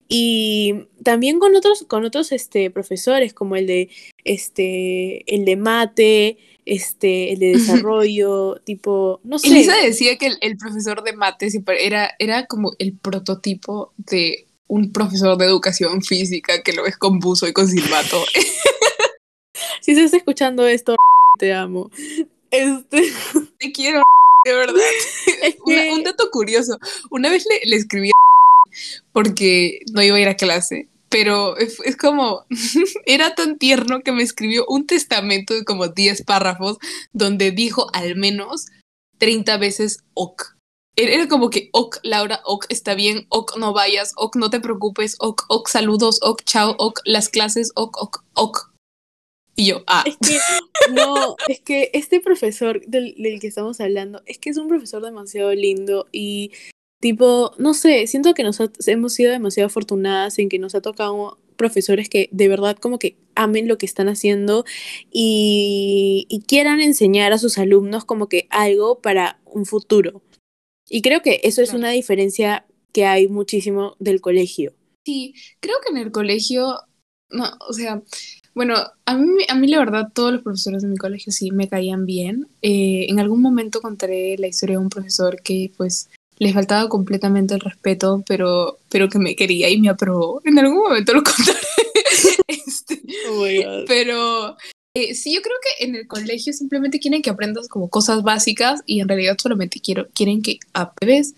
Y 0.09 0.89
también 1.05 1.39
con 1.39 1.55
otros, 1.55 1.85
con 1.87 2.05
otros 2.05 2.33
este, 2.33 2.71
profesores, 2.71 3.33
como 3.33 3.55
el 3.55 3.67
de 3.69 3.91
este, 4.25 5.33
el 5.33 5.45
de 5.45 5.57
mate, 5.57 6.39
este, 6.65 7.33
el 7.33 7.39
de 7.39 7.53
desarrollo, 7.53 8.57
tipo, 8.65 9.21
no 9.23 9.39
sé. 9.39 9.49
Elisa 9.49 9.77
decía 9.77 10.19
que 10.19 10.27
el, 10.27 10.39
el 10.41 10.57
profesor 10.57 11.05
de 11.05 11.13
mate 11.13 11.49
era, 11.79 12.11
era 12.19 12.47
como 12.47 12.73
el 12.79 12.97
prototipo 12.99 13.93
de 13.97 14.47
un 14.67 14.93
profesor 14.93 15.37
de 15.37 15.47
educación 15.47 16.03
física 16.03 16.63
que 16.63 16.73
lo 16.73 16.85
ves 16.85 16.97
con 16.97 17.19
buzo 17.19 17.49
y 17.49 17.53
con 17.53 17.69
silbato. 17.69 18.25
Si 19.83 19.93
estás 19.93 20.13
escuchando 20.13 20.67
esto, 20.67 20.97
te 21.41 21.55
amo. 21.55 21.91
Este, 22.51 23.11
Te 23.59 23.73
quiero, 23.73 24.03
de 24.45 24.55
verdad. 24.55 24.77
es 25.43 25.57
Una- 25.65 25.77
que- 25.83 25.93
un 25.93 26.03
dato 26.05 26.31
curioso. 26.31 26.79
Una 27.11 27.31
vez 27.31 27.47
le, 27.51 27.69
le 27.69 27.77
escribí 27.77 28.11
a 28.11 28.13
porque 29.13 29.81
no 29.93 30.03
iba 30.03 30.17
a 30.17 30.21
ir 30.21 30.29
a 30.29 30.37
clase, 30.37 30.89
pero 31.09 31.57
es, 31.57 31.81
es 31.85 31.97
como, 31.97 32.45
era 33.07 33.35
tan 33.35 33.59
tierno 33.59 34.01
que 34.03 34.13
me 34.13 34.23
escribió 34.23 34.65
un 34.69 34.87
testamento 34.87 35.55
de 35.55 35.65
como 35.65 35.89
10 35.89 36.23
párrafos 36.23 36.79
donde 37.13 37.51
dijo 37.51 37.89
al 37.95 38.17
menos 38.17 38.67
30 39.19 39.57
veces 39.57 40.05
ok. 40.15 40.43
Era 40.97 41.29
como 41.29 41.49
que 41.51 41.71
ok, 41.73 41.99
Laura, 42.03 42.41
ok, 42.45 42.67
está 42.69 42.95
bien, 42.95 43.27
ok, 43.31 43.57
no 43.57 43.73
vayas, 43.73 44.13
ok, 44.17 44.37
no 44.37 44.51
te 44.51 44.61
preocupes, 44.61 45.17
ok, 45.21 45.45
ok, 45.49 45.69
saludos, 45.69 46.19
ok, 46.23 46.43
chao, 46.45 46.75
ok, 46.79 47.01
las 47.05 47.29
clases, 47.31 47.73
ok, 47.77 47.97
ok, 48.03 48.23
ok. 48.35 48.70
Y 49.57 49.67
yo, 49.67 49.83
ah, 49.87 50.05
Es 50.07 50.17
que, 50.17 50.39
no, 50.93 51.37
es 51.49 51.61
que 51.61 51.91
este 51.93 52.21
profesor 52.21 52.81
del, 52.87 53.15
del 53.19 53.41
que 53.41 53.49
estamos 53.49 53.81
hablando, 53.81 54.23
es 54.27 54.39
que 54.39 54.51
es 54.51 54.57
un 54.57 54.69
profesor 54.69 55.03
demasiado 55.05 55.53
lindo 55.55 56.07
y 56.13 56.53
tipo, 57.01 57.53
no 57.59 57.75
sé, 57.75 58.07
siento 58.07 58.35
que 58.35 58.43
nos 58.43 58.61
ha- 58.61 58.71
hemos 58.87 59.13
sido 59.15 59.33
demasiado 59.33 59.67
afortunadas 59.67 60.39
en 60.39 60.49
que 60.49 60.59
nos 60.59 60.75
ha 60.75 60.81
tocado 60.81 61.39
profesores 61.57 62.09
que 62.09 62.29
de 62.33 62.49
verdad 62.49 62.77
como 62.79 62.99
que 62.99 63.17
amen 63.35 63.69
lo 63.69 63.77
que 63.77 63.85
están 63.87 64.09
haciendo 64.09 64.65
y, 65.11 66.27
y 66.29 66.41
quieran 66.43 66.81
enseñar 66.81 67.33
a 67.33 67.39
sus 67.39 67.59
alumnos 67.59 68.05
como 68.05 68.29
que 68.29 68.47
algo 68.51 69.01
para 69.01 69.41
un 69.45 69.67
futuro. 69.67 70.23
Y 70.89 71.03
creo 71.03 71.23
que 71.23 71.41
eso 71.45 71.63
es 71.63 71.73
una 71.75 71.91
diferencia 71.91 72.67
que 72.93 73.05
hay 73.05 73.29
muchísimo 73.29 73.95
del 73.99 74.21
colegio. 74.21 74.73
Sí, 75.05 75.35
creo 75.61 75.77
que 75.85 75.93
en 75.93 75.99
el 75.99 76.11
colegio, 76.13 76.79
no, 77.31 77.45
o 77.69 77.73
sea, 77.73 78.03
bueno, 78.55 78.75
a 79.05 79.17
mí, 79.17 79.45
a 79.49 79.55
mí 79.55 79.69
la 79.69 79.79
verdad 79.79 80.09
todos 80.13 80.33
los 80.33 80.43
profesores 80.43 80.83
de 80.83 80.89
mi 80.89 80.97
colegio 80.97 81.33
sí 81.33 81.51
me 81.51 81.69
caían 81.69 82.07
bien. 82.07 82.49
Eh, 82.63 83.07
en 83.09 83.21
algún 83.21 83.41
momento 83.41 83.81
contaré 83.81 84.37
la 84.39 84.49
historia 84.49 84.77
de 84.77 84.83
un 84.83 84.91
profesor 84.91 85.41
que 85.43 85.73
pues 85.77 86.09
le 86.39 86.53
faltaba 86.53 86.89
completamente 86.89 87.55
el 87.55 87.61
respeto, 87.61 88.25
pero, 88.27 88.79
pero 88.89 89.09
que 89.09 89.19
me 89.19 89.37
quería 89.37 89.69
y 89.69 89.81
me 89.81 89.91
aprobó. 89.91 90.41
En 90.45 90.59
algún 90.59 90.79
momento 90.79 91.13
lo 91.13 91.23
contaré. 91.23 91.59
Este, 92.49 93.01
Oh 93.31 93.45
my 93.45 93.63
God. 93.63 93.85
pero 93.87 94.57
eh, 94.95 95.15
sí, 95.15 95.33
yo 95.33 95.41
creo 95.41 95.57
que 95.63 95.85
en 95.85 95.95
el 95.95 96.07
colegio 96.09 96.53
simplemente 96.53 96.99
quieren 96.99 97.23
que 97.23 97.31
aprendas 97.31 97.69
como 97.69 97.89
cosas 97.89 98.23
básicas 98.23 98.81
y 98.87 99.01
en 99.01 99.09
realidad 99.09 99.37
solamente 99.41 99.81
quiero, 99.81 100.09
quieren 100.13 100.43
que 100.43 100.59
apruebes 100.73 101.35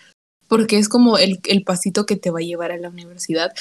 porque 0.49 0.79
es 0.79 0.89
como 0.89 1.19
el, 1.19 1.41
el 1.45 1.63
pasito 1.63 2.07
que 2.07 2.17
te 2.17 2.31
va 2.31 2.39
a 2.39 2.43
llevar 2.43 2.73
a 2.73 2.79
la 2.79 2.89
universidad. 2.89 3.53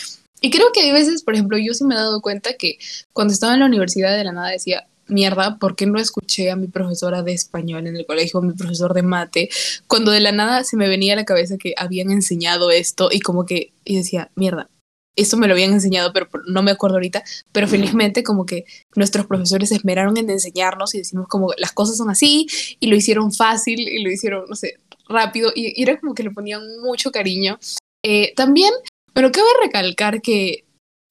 Y 0.41 0.49
creo 0.49 0.71
que 0.73 0.81
hay 0.81 0.91
veces, 0.91 1.23
por 1.23 1.35
ejemplo, 1.35 1.57
yo 1.57 1.73
sí 1.73 1.83
me 1.85 1.93
he 1.93 1.97
dado 1.97 2.19
cuenta 2.19 2.53
que 2.55 2.79
cuando 3.13 3.31
estaba 3.31 3.53
en 3.53 3.59
la 3.59 3.67
universidad 3.67 4.17
de 4.17 4.23
la 4.23 4.31
nada 4.31 4.49
decía, 4.49 4.87
mierda, 5.07 5.57
¿por 5.59 5.75
qué 5.75 5.85
no 5.85 5.99
escuché 5.99 6.49
a 6.49 6.55
mi 6.55 6.67
profesora 6.67 7.21
de 7.21 7.33
español 7.33 7.85
en 7.85 7.95
el 7.95 8.07
colegio, 8.07 8.39
a 8.39 8.43
mi 8.43 8.53
profesor 8.53 8.95
de 8.95 9.03
mate? 9.03 9.49
Cuando 9.87 10.11
de 10.11 10.19
la 10.19 10.31
nada 10.31 10.63
se 10.63 10.77
me 10.77 10.87
venía 10.87 11.13
a 11.13 11.17
la 11.17 11.25
cabeza 11.25 11.57
que 11.57 11.75
habían 11.77 12.09
enseñado 12.09 12.71
esto 12.71 13.09
y 13.11 13.19
como 13.19 13.45
que 13.45 13.71
y 13.85 13.97
decía, 13.97 14.31
mierda, 14.35 14.67
esto 15.15 15.37
me 15.37 15.47
lo 15.47 15.53
habían 15.53 15.73
enseñado, 15.73 16.11
pero 16.11 16.27
no 16.47 16.63
me 16.63 16.71
acuerdo 16.71 16.95
ahorita, 16.95 17.23
pero 17.51 17.67
felizmente 17.67 18.23
como 18.23 18.45
que 18.45 18.65
nuestros 18.95 19.27
profesores 19.27 19.69
se 19.69 19.75
esmeraron 19.75 20.17
en 20.17 20.29
enseñarnos 20.29 20.95
y 20.95 20.99
decimos 20.99 21.27
como 21.27 21.51
las 21.57 21.71
cosas 21.73 21.97
son 21.97 22.09
así 22.09 22.47
y 22.79 22.87
lo 22.87 22.95
hicieron 22.95 23.31
fácil 23.31 23.79
y 23.79 24.03
lo 24.03 24.09
hicieron, 24.09 24.45
no 24.49 24.55
sé, 24.55 24.79
rápido 25.07 25.51
y, 25.53 25.79
y 25.79 25.83
era 25.83 25.99
como 25.99 26.15
que 26.15 26.23
le 26.23 26.31
ponían 26.31 26.61
mucho 26.81 27.11
cariño. 27.11 27.59
Eh, 28.03 28.33
también, 28.35 28.71
pero 29.13 29.31
cabe 29.31 29.47
recalcar 29.63 30.21
que 30.21 30.65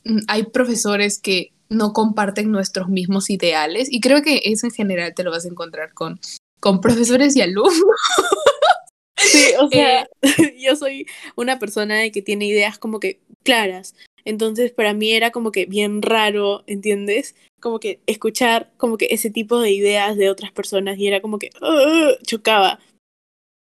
mm, 0.05 0.21
hay 0.29 0.45
profesores 0.45 1.19
que 1.21 1.53
no 1.69 1.93
comparten 1.93 2.51
nuestros 2.51 2.89
mismos 2.89 3.31
ideales 3.31 3.89
y 3.91 4.01
creo 4.01 4.23
que 4.23 4.43
eso 4.45 4.67
en 4.67 4.73
general 4.73 5.15
te 5.15 5.23
lo 5.23 5.31
vas 5.31 5.45
a 5.45 5.49
encontrar 5.49 5.95
con, 5.95 6.21
con 6.59 6.81
profesores 6.81 7.37
y 7.37 7.43
alumnos. 7.43 7.75
Sí, 9.23 9.53
o 9.59 9.69
sea, 9.69 10.09
yo 10.59 10.77
soy 10.77 11.07
una 11.37 11.59
persona 11.59 11.97
de 11.99 12.11
que 12.11 12.23
tiene 12.23 12.47
ideas 12.47 12.79
como 12.79 13.01
que 13.01 13.21
claras. 13.43 13.95
Entonces 14.25 14.73
para 14.73 14.95
mí 14.95 15.13
era 15.13 15.31
como 15.31 15.53
que 15.53 15.67
bien 15.67 16.03
raro, 16.03 16.65
¿entiendes? 16.67 17.35
Como 17.61 17.81
que 17.81 18.01
escuchar 18.07 18.73
como 18.79 18.97
que 18.97 19.09
ese 19.11 19.31
tipo 19.31 19.61
de 19.61 19.73
ideas 19.73 20.17
de 20.17 20.31
otras 20.31 20.53
personas 20.53 20.99
y 20.99 21.07
era 21.07 21.21
como 21.21 21.39
que 21.39 21.51
"Ugh", 21.61 22.19
chocaba. 22.23 22.81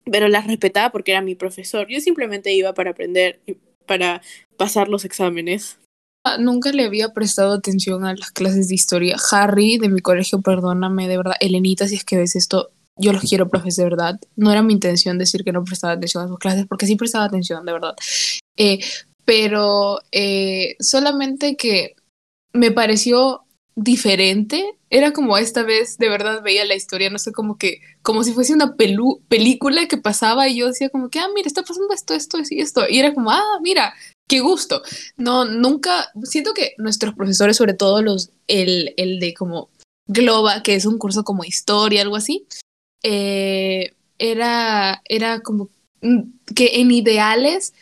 Pero 0.05 0.27
las 0.29 0.47
respetaba 0.47 0.91
porque 0.91 1.11
era 1.11 1.21
mi 1.21 1.35
profesor. 1.35 1.87
Yo 1.89 1.99
simplemente 1.99 2.53
iba 2.53 2.73
para 2.73 2.91
aprender, 2.91 3.39
para 3.91 4.21
pasar 4.55 4.87
los 4.87 5.03
exámenes. 5.03 5.77
Ah, 6.23 6.37
Nunca 6.37 6.71
le 6.71 6.85
había 6.85 7.09
prestado 7.09 7.51
atención 7.51 8.05
a 8.05 8.15
las 8.15 8.31
clases 8.31 8.69
de 8.69 8.75
historia. 8.75 9.17
Harry, 9.31 9.77
de 9.79 9.89
mi 9.89 9.99
colegio, 9.99 10.39
perdóname, 10.39 11.09
de 11.09 11.17
verdad. 11.17 11.33
Elenita, 11.41 11.89
si 11.89 11.95
es 11.95 12.05
que 12.05 12.15
ves 12.15 12.37
esto, 12.37 12.71
yo 12.95 13.11
los 13.11 13.21
quiero, 13.21 13.49
profes, 13.49 13.75
de 13.75 13.83
verdad. 13.83 14.17
No 14.37 14.49
era 14.49 14.63
mi 14.63 14.71
intención 14.71 15.17
decir 15.17 15.43
que 15.43 15.51
no 15.51 15.65
prestaba 15.65 15.91
atención 15.91 16.23
a 16.23 16.29
sus 16.29 16.39
clases, 16.39 16.67
porque 16.67 16.85
sí 16.85 16.95
prestaba 16.95 17.25
atención, 17.25 17.65
de 17.65 17.73
verdad. 17.73 17.95
Eh, 18.55 18.79
pero 19.25 19.99
eh, 20.13 20.77
solamente 20.79 21.57
que 21.57 21.95
me 22.53 22.71
pareció 22.71 23.43
diferente. 23.75 24.75
Era 24.89 25.13
como 25.13 25.37
esta 25.37 25.63
vez, 25.63 25.97
de 25.97 26.09
verdad, 26.09 26.41
veía 26.43 26.65
la 26.65 26.75
historia, 26.75 27.09
no 27.09 27.17
sé, 27.19 27.31
como 27.31 27.57
que, 27.57 27.81
como 28.01 28.23
si 28.23 28.33
fuese 28.33 28.53
una 28.53 28.75
pelu- 28.75 29.21
película 29.27 29.87
que 29.87 29.97
pasaba 29.97 30.47
y 30.47 30.57
yo 30.57 30.67
decía 30.67 30.89
como 30.89 31.09
que, 31.09 31.19
ah, 31.19 31.29
mira, 31.33 31.47
está 31.47 31.63
pasando 31.63 31.93
esto, 31.93 32.13
esto 32.13 32.37
y 32.49 32.61
esto. 32.61 32.83
Y 32.89 32.99
era 32.99 33.13
como, 33.13 33.31
ah, 33.31 33.59
mira, 33.61 33.93
qué 34.27 34.39
gusto. 34.41 34.81
No, 35.17 35.45
nunca, 35.45 36.11
siento 36.23 36.53
que 36.53 36.73
nuestros 36.77 37.13
profesores, 37.15 37.57
sobre 37.57 37.73
todo 37.73 38.01
los, 38.01 38.31
el, 38.47 38.93
el 38.97 39.19
de 39.19 39.33
como 39.33 39.69
Globa, 40.07 40.61
que 40.63 40.75
es 40.75 40.85
un 40.85 40.97
curso 40.97 41.23
como 41.23 41.45
historia, 41.45 42.01
algo 42.01 42.17
así, 42.17 42.45
eh, 43.03 43.93
era, 44.19 45.01
era 45.05 45.39
como 45.41 45.69
mm, 46.01 46.21
que 46.55 46.81
en 46.81 46.91
ideales 46.91 47.73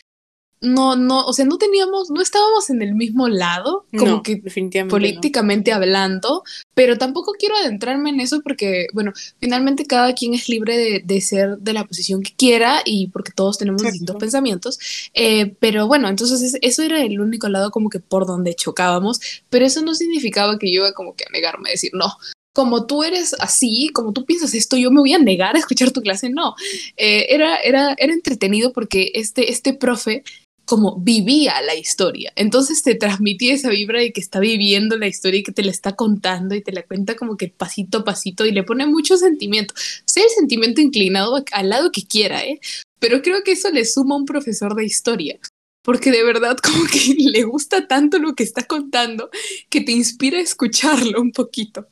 no, 0.62 0.96
no, 0.98 1.25
o 1.25 1.32
sea, 1.34 1.46
no 1.46 1.58
teníamos, 1.58 2.10
no 2.10 2.22
estábamos 2.22 2.70
en 2.70 2.82
el 2.82 2.94
mismo 2.94 3.30
lado, 3.30 3.86
como 3.98 4.06
No, 4.18 4.24
que 4.24 4.36
definitivamente 4.36 4.94
no. 4.94 5.00
políticamente 5.00 5.72
hablando, 5.72 6.44
pero 6.74 6.98
tampoco 6.98 7.34
quiero 7.39 7.56
adentrarme 7.56 8.10
en 8.10 8.20
eso 8.20 8.42
porque, 8.42 8.88
bueno, 8.94 9.13
finalmente 9.39 9.86
cada 9.86 10.13
quien 10.13 10.34
es 10.34 10.50
libre 10.50 10.78
de, 10.78 11.01
de 11.04 11.22
ser 11.22 11.58
de 11.60 11.74
la 11.74 11.86
posición 11.86 12.22
que 12.24 12.34
quiera 12.36 12.82
y 12.84 13.08
porque 13.08 13.32
todos 13.34 13.58
tenemos 13.58 13.82
Exacto. 13.82 13.94
distintos 13.94 14.16
pensamientos, 14.20 14.80
eh, 15.13 15.56
pero 15.60 15.88
bueno, 15.88 16.10
entonces 16.10 16.42
es- 16.42 16.58
eso 16.62 16.84
era 16.84 17.01
el 17.01 17.22
único 17.22 17.48
lado 17.48 17.72
como 17.72 17.89
que 17.89 18.00
por 18.00 18.25
donde 18.28 18.54
chocábamos, 18.54 19.20
pero 19.50 19.66
eso 19.66 19.82
no 19.82 19.96
significaba 19.96 20.60
que 20.60 20.72
yo 20.74 20.82
iba 20.82 20.94
como 20.94 21.16
que 21.16 21.24
a 21.24 21.32
negarme, 21.32 21.70
a 21.70 21.72
decir, 21.72 21.92
no. 21.94 22.12
Como 22.54 22.86
tú 22.88 23.04
eres 23.04 23.36
así, 23.39 23.89
como 23.94 24.12
tú 24.12 24.25
piensas 24.25 24.54
esto, 24.56 24.75
yo 24.75 24.92
me 24.92 25.00
voy 25.00 25.13
a 25.13 25.20
negar 25.20 25.56
a 25.56 25.60
escuchar 25.60 25.92
tu 25.92 26.01
clase. 26.01 26.30
No, 26.30 26.56
Eh, 26.98 27.28
era, 27.30 27.58
era, 27.58 27.94
era 27.98 28.12
entretenido 28.12 28.74
porque 28.74 29.12
este, 29.13 29.51
este 29.51 29.74
profe 29.74 30.24
como 30.70 30.98
vivía 31.00 31.60
la 31.64 31.74
historia. 31.74 32.32
Entonces 32.36 32.84
te 32.84 32.94
transmitía 32.94 33.56
esa 33.56 33.72
vibra 33.72 34.02
de 34.02 34.14
que 34.14 34.22
está 34.22 34.40
viviendo 34.40 34.98
la 34.98 35.08
historia 35.08 35.40
y 35.40 35.44
que 35.44 35.52
te 35.52 35.64
la 35.64 35.72
está 35.72 35.96
contando 35.96 36.54
y 36.54 36.62
te 36.62 36.72
la 36.72 36.84
cuenta 36.84 37.16
como 37.16 37.38
que 37.38 37.48
pasito 37.48 37.98
a 37.98 38.04
pasito 38.04 38.46
y 38.46 38.52
le 38.52 38.62
pone 38.62 38.86
mucho 38.86 39.18
sentimiento. 39.18 39.74
Sea 40.06 40.24
el 40.24 40.30
sentimiento 40.30 40.80
inclinado 40.80 41.44
al 41.54 41.70
lado 41.70 41.92
que 41.92 42.06
quiera, 42.06 42.46
¿eh? 42.46 42.60
Pero 43.00 43.24
creo 43.24 43.42
que 43.44 43.54
eso 43.54 43.72
le 43.72 43.84
suma 43.84 44.14
a 44.14 44.20
un 44.20 44.26
profesor 44.26 44.76
de 44.76 44.86
historia. 44.86 45.40
Porque 45.84 46.12
de 46.12 46.24
verdad 46.24 46.56
como 46.64 46.84
que 46.86 47.16
le 47.18 47.42
gusta 47.46 47.88
tanto 47.88 48.20
lo 48.20 48.36
que 48.36 48.44
está 48.44 48.68
contando 48.68 49.32
que 49.72 49.82
te 49.82 49.92
inspira 49.92 50.38
a 50.38 50.44
escucharlo 50.44 51.20
un 51.20 51.32
poquito. 51.32 51.88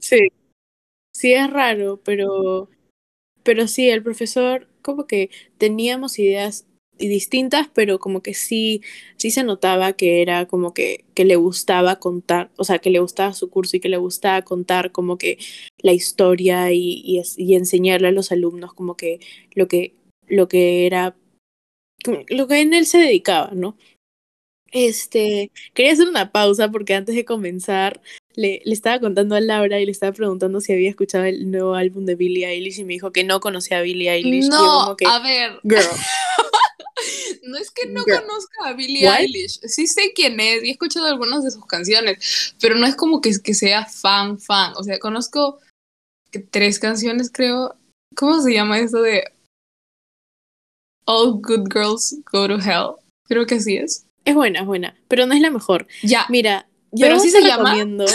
Sí. 0.00 0.28
Sí 1.12 1.34
es 1.34 1.50
raro, 1.50 2.00
pero 2.02 2.70
pero 3.42 3.68
sí, 3.68 3.90
el 3.90 4.02
profesor 4.02 4.66
como 4.80 5.06
que 5.06 5.28
teníamos 5.58 6.18
ideas 6.18 6.64
distintas, 6.98 7.68
pero 7.74 7.98
como 7.98 8.22
que 8.22 8.34
sí 8.34 8.82
sí 9.16 9.30
se 9.30 9.44
notaba 9.44 9.92
que 9.94 10.22
era 10.22 10.46
como 10.46 10.74
que 10.74 11.04
que 11.14 11.24
le 11.24 11.36
gustaba 11.36 11.96
contar, 11.98 12.50
o 12.56 12.64
sea, 12.64 12.78
que 12.78 12.90
le 12.90 13.00
gustaba 13.00 13.32
su 13.32 13.50
curso 13.50 13.76
y 13.76 13.80
que 13.80 13.88
le 13.88 13.96
gustaba 13.96 14.42
contar 14.42 14.92
como 14.92 15.18
que 15.18 15.38
la 15.82 15.92
historia 15.92 16.72
y 16.72 17.02
y, 17.04 17.22
y 17.36 17.54
enseñarle 17.54 18.08
a 18.08 18.12
los 18.12 18.32
alumnos 18.32 18.74
como 18.74 18.96
que 18.96 19.20
lo 19.54 19.68
que 19.68 19.94
lo 20.28 20.48
que 20.48 20.86
era 20.86 21.16
lo 22.28 22.46
que 22.46 22.60
en 22.60 22.74
él 22.74 22.86
se 22.86 22.98
dedicaba, 22.98 23.50
¿no? 23.52 23.76
Este, 24.72 25.50
quería 25.74 25.92
hacer 25.92 26.08
una 26.08 26.32
pausa 26.32 26.70
porque 26.70 26.94
antes 26.94 27.14
de 27.14 27.24
comenzar 27.24 28.00
le, 28.34 28.60
le 28.64 28.72
estaba 28.74 29.00
contando 29.00 29.34
a 29.34 29.40
Laura 29.40 29.80
y 29.80 29.86
le 29.86 29.92
estaba 29.92 30.12
preguntando 30.12 30.60
si 30.60 30.72
había 30.72 30.90
escuchado 30.90 31.24
el 31.24 31.50
nuevo 31.50 31.74
álbum 31.74 32.04
de 32.04 32.16
Billie 32.16 32.46
Eilish 32.46 32.80
y 32.80 32.84
me 32.84 32.94
dijo 32.94 33.12
que 33.12 33.24
no 33.24 33.40
conocía 33.40 33.78
a 33.78 33.82
Billie 33.82 34.10
Eilish. 34.10 34.44
Y 34.44 34.48
yo 34.48 34.48
No, 34.50 34.80
como 34.84 34.96
que, 34.96 35.06
a 35.06 35.18
ver, 35.20 35.60
girl, 35.62 35.80
no 37.46 37.56
es 37.56 37.70
que 37.70 37.86
no 37.86 38.04
conozca 38.04 38.68
a 38.68 38.72
Billie 38.72 39.06
What? 39.06 39.20
Eilish, 39.20 39.60
sí 39.62 39.86
sé 39.86 40.12
quién 40.14 40.38
es 40.40 40.62
y 40.64 40.68
he 40.68 40.72
escuchado 40.72 41.06
algunas 41.06 41.44
de 41.44 41.50
sus 41.50 41.64
canciones, 41.66 42.54
pero 42.60 42.74
no 42.74 42.86
es 42.86 42.96
como 42.96 43.20
que, 43.20 43.32
que 43.42 43.54
sea 43.54 43.86
fan, 43.86 44.38
fan, 44.38 44.72
o 44.76 44.82
sea, 44.82 44.98
conozco 44.98 45.58
tres 46.50 46.78
canciones 46.78 47.30
creo, 47.32 47.76
¿cómo 48.14 48.40
se 48.42 48.52
llama 48.52 48.78
eso 48.78 49.00
de 49.00 49.24
All 51.06 51.40
Good 51.40 51.68
Girls 51.72 52.16
Go 52.30 52.48
to 52.48 52.58
Hell? 52.58 52.96
Creo 53.28 53.46
que 53.46 53.56
así 53.56 53.76
es. 53.76 54.06
es 54.24 54.34
buena, 54.34 54.60
es 54.60 54.66
buena, 54.66 54.96
pero 55.08 55.26
no 55.26 55.34
es 55.34 55.40
la 55.40 55.50
mejor. 55.50 55.86
Ya, 56.02 56.26
Mira, 56.28 56.68
yo 56.92 57.06
¿Pero 57.06 57.16
así 57.16 57.32
te 57.32 57.40
se 57.40 57.46
llama? 57.46 57.70
recomiendo, 57.70 58.06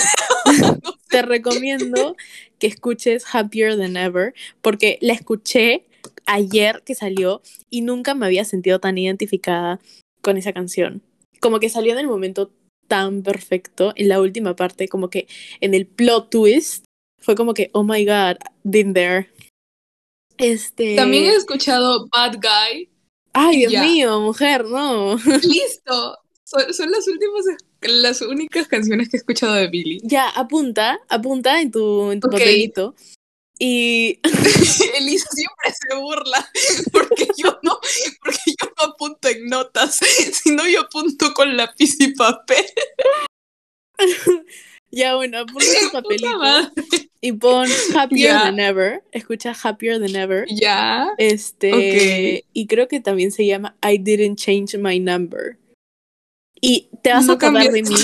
te 1.10 1.22
recomiendo 1.22 2.16
que 2.60 2.68
escuches 2.68 3.26
Happier 3.34 3.78
Than 3.78 3.98
Ever 3.98 4.34
porque 4.62 4.98
la 5.02 5.14
escuché 5.14 5.86
ayer 6.26 6.82
que 6.86 6.96
salió 6.96 7.42
y 7.70 7.82
nunca 7.82 8.16
me 8.16 8.26
había 8.26 8.46
sentido 8.46 8.80
tan 8.80 8.98
identificada 8.98 9.80
con 10.22 10.38
esa 10.38 10.54
canción. 10.54 11.02
Como 11.40 11.60
que 11.60 11.70
salió 11.70 11.92
en 11.94 12.00
el 12.00 12.08
momento 12.08 12.52
tan 12.88 13.24
perfecto, 13.24 13.94
en 13.96 14.10
la 14.10 14.20
última 14.20 14.56
parte, 14.56 14.88
como 14.88 15.10
que 15.10 15.28
en 15.62 15.74
el 15.74 15.88
plot 15.88 16.30
twist, 16.30 16.84
fue 17.22 17.36
como 17.36 17.54
que, 17.54 17.70
oh 17.74 17.84
my 17.84 18.06
god, 18.06 18.38
been 18.64 18.94
there. 18.94 19.30
Este. 20.38 20.96
también 20.96 21.26
he 21.26 21.36
escuchado 21.36 22.08
Bad 22.12 22.38
Guy. 22.42 22.90
Ay, 23.34 23.60
Dios 23.60 23.74
mío, 23.74 24.20
mujer, 24.20 24.66
no. 24.66 25.16
Listo. 25.44 26.18
Son, 26.44 26.74
son 26.74 26.92
las 26.92 27.08
últimas, 27.08 27.46
las 27.82 28.22
únicas 28.22 28.68
canciones 28.68 29.08
que 29.08 29.18
he 29.18 29.20
escuchado 29.20 29.54
de 29.54 29.68
Billie. 29.68 30.02
Ya, 30.04 30.28
apunta, 30.30 31.00
apunta 31.08 31.62
en 31.62 31.72
tu, 31.72 32.12
en 32.12 32.20
tu 32.20 32.28
Ok. 32.28 32.34
papelito. 32.34 32.96
Y 33.64 34.20
Elisa 34.98 35.30
siempre 35.30 35.72
se 35.72 35.96
burla 35.96 36.50
porque 36.92 37.28
yo 37.38 37.60
no, 37.62 37.80
porque 38.24 38.56
yo 38.60 38.74
no 38.76 38.92
apunto 38.92 39.28
en 39.28 39.46
notas, 39.46 40.00
sino 40.44 40.68
yo 40.68 40.82
apunto 40.82 41.32
con 41.36 41.56
lápiz 41.56 41.96
y 42.00 42.16
papel. 42.16 42.66
ya, 44.90 45.14
bueno, 45.14 45.42
apunta 45.42 45.66
Puta 45.80 46.02
papelito 46.02 46.72
y 47.22 47.34
pon 47.34 47.70
Happier. 47.96 48.32
Than 48.32 48.60
Ever. 48.60 49.04
Escucha 49.12 49.54
Happier 49.64 50.00
Than 50.00 50.16
Ever. 50.16 50.48
Ya. 50.50 51.12
Este, 51.20 52.42
Ok. 52.42 52.46
y 52.54 52.66
creo 52.66 52.88
que 52.88 53.00
también 53.00 53.32
se 53.32 53.46
llama 53.46 53.78
I 53.88 54.00
Didn't 54.00 54.40
Change 54.40 54.80
My 54.80 55.00
Number. 55.00 55.60
Y 56.60 56.90
te 57.04 57.12
vas 57.12 57.28
No 57.28 57.34
a 57.34 57.36
acordar 57.36 57.72
de 57.72 57.84
mí. 57.84 57.96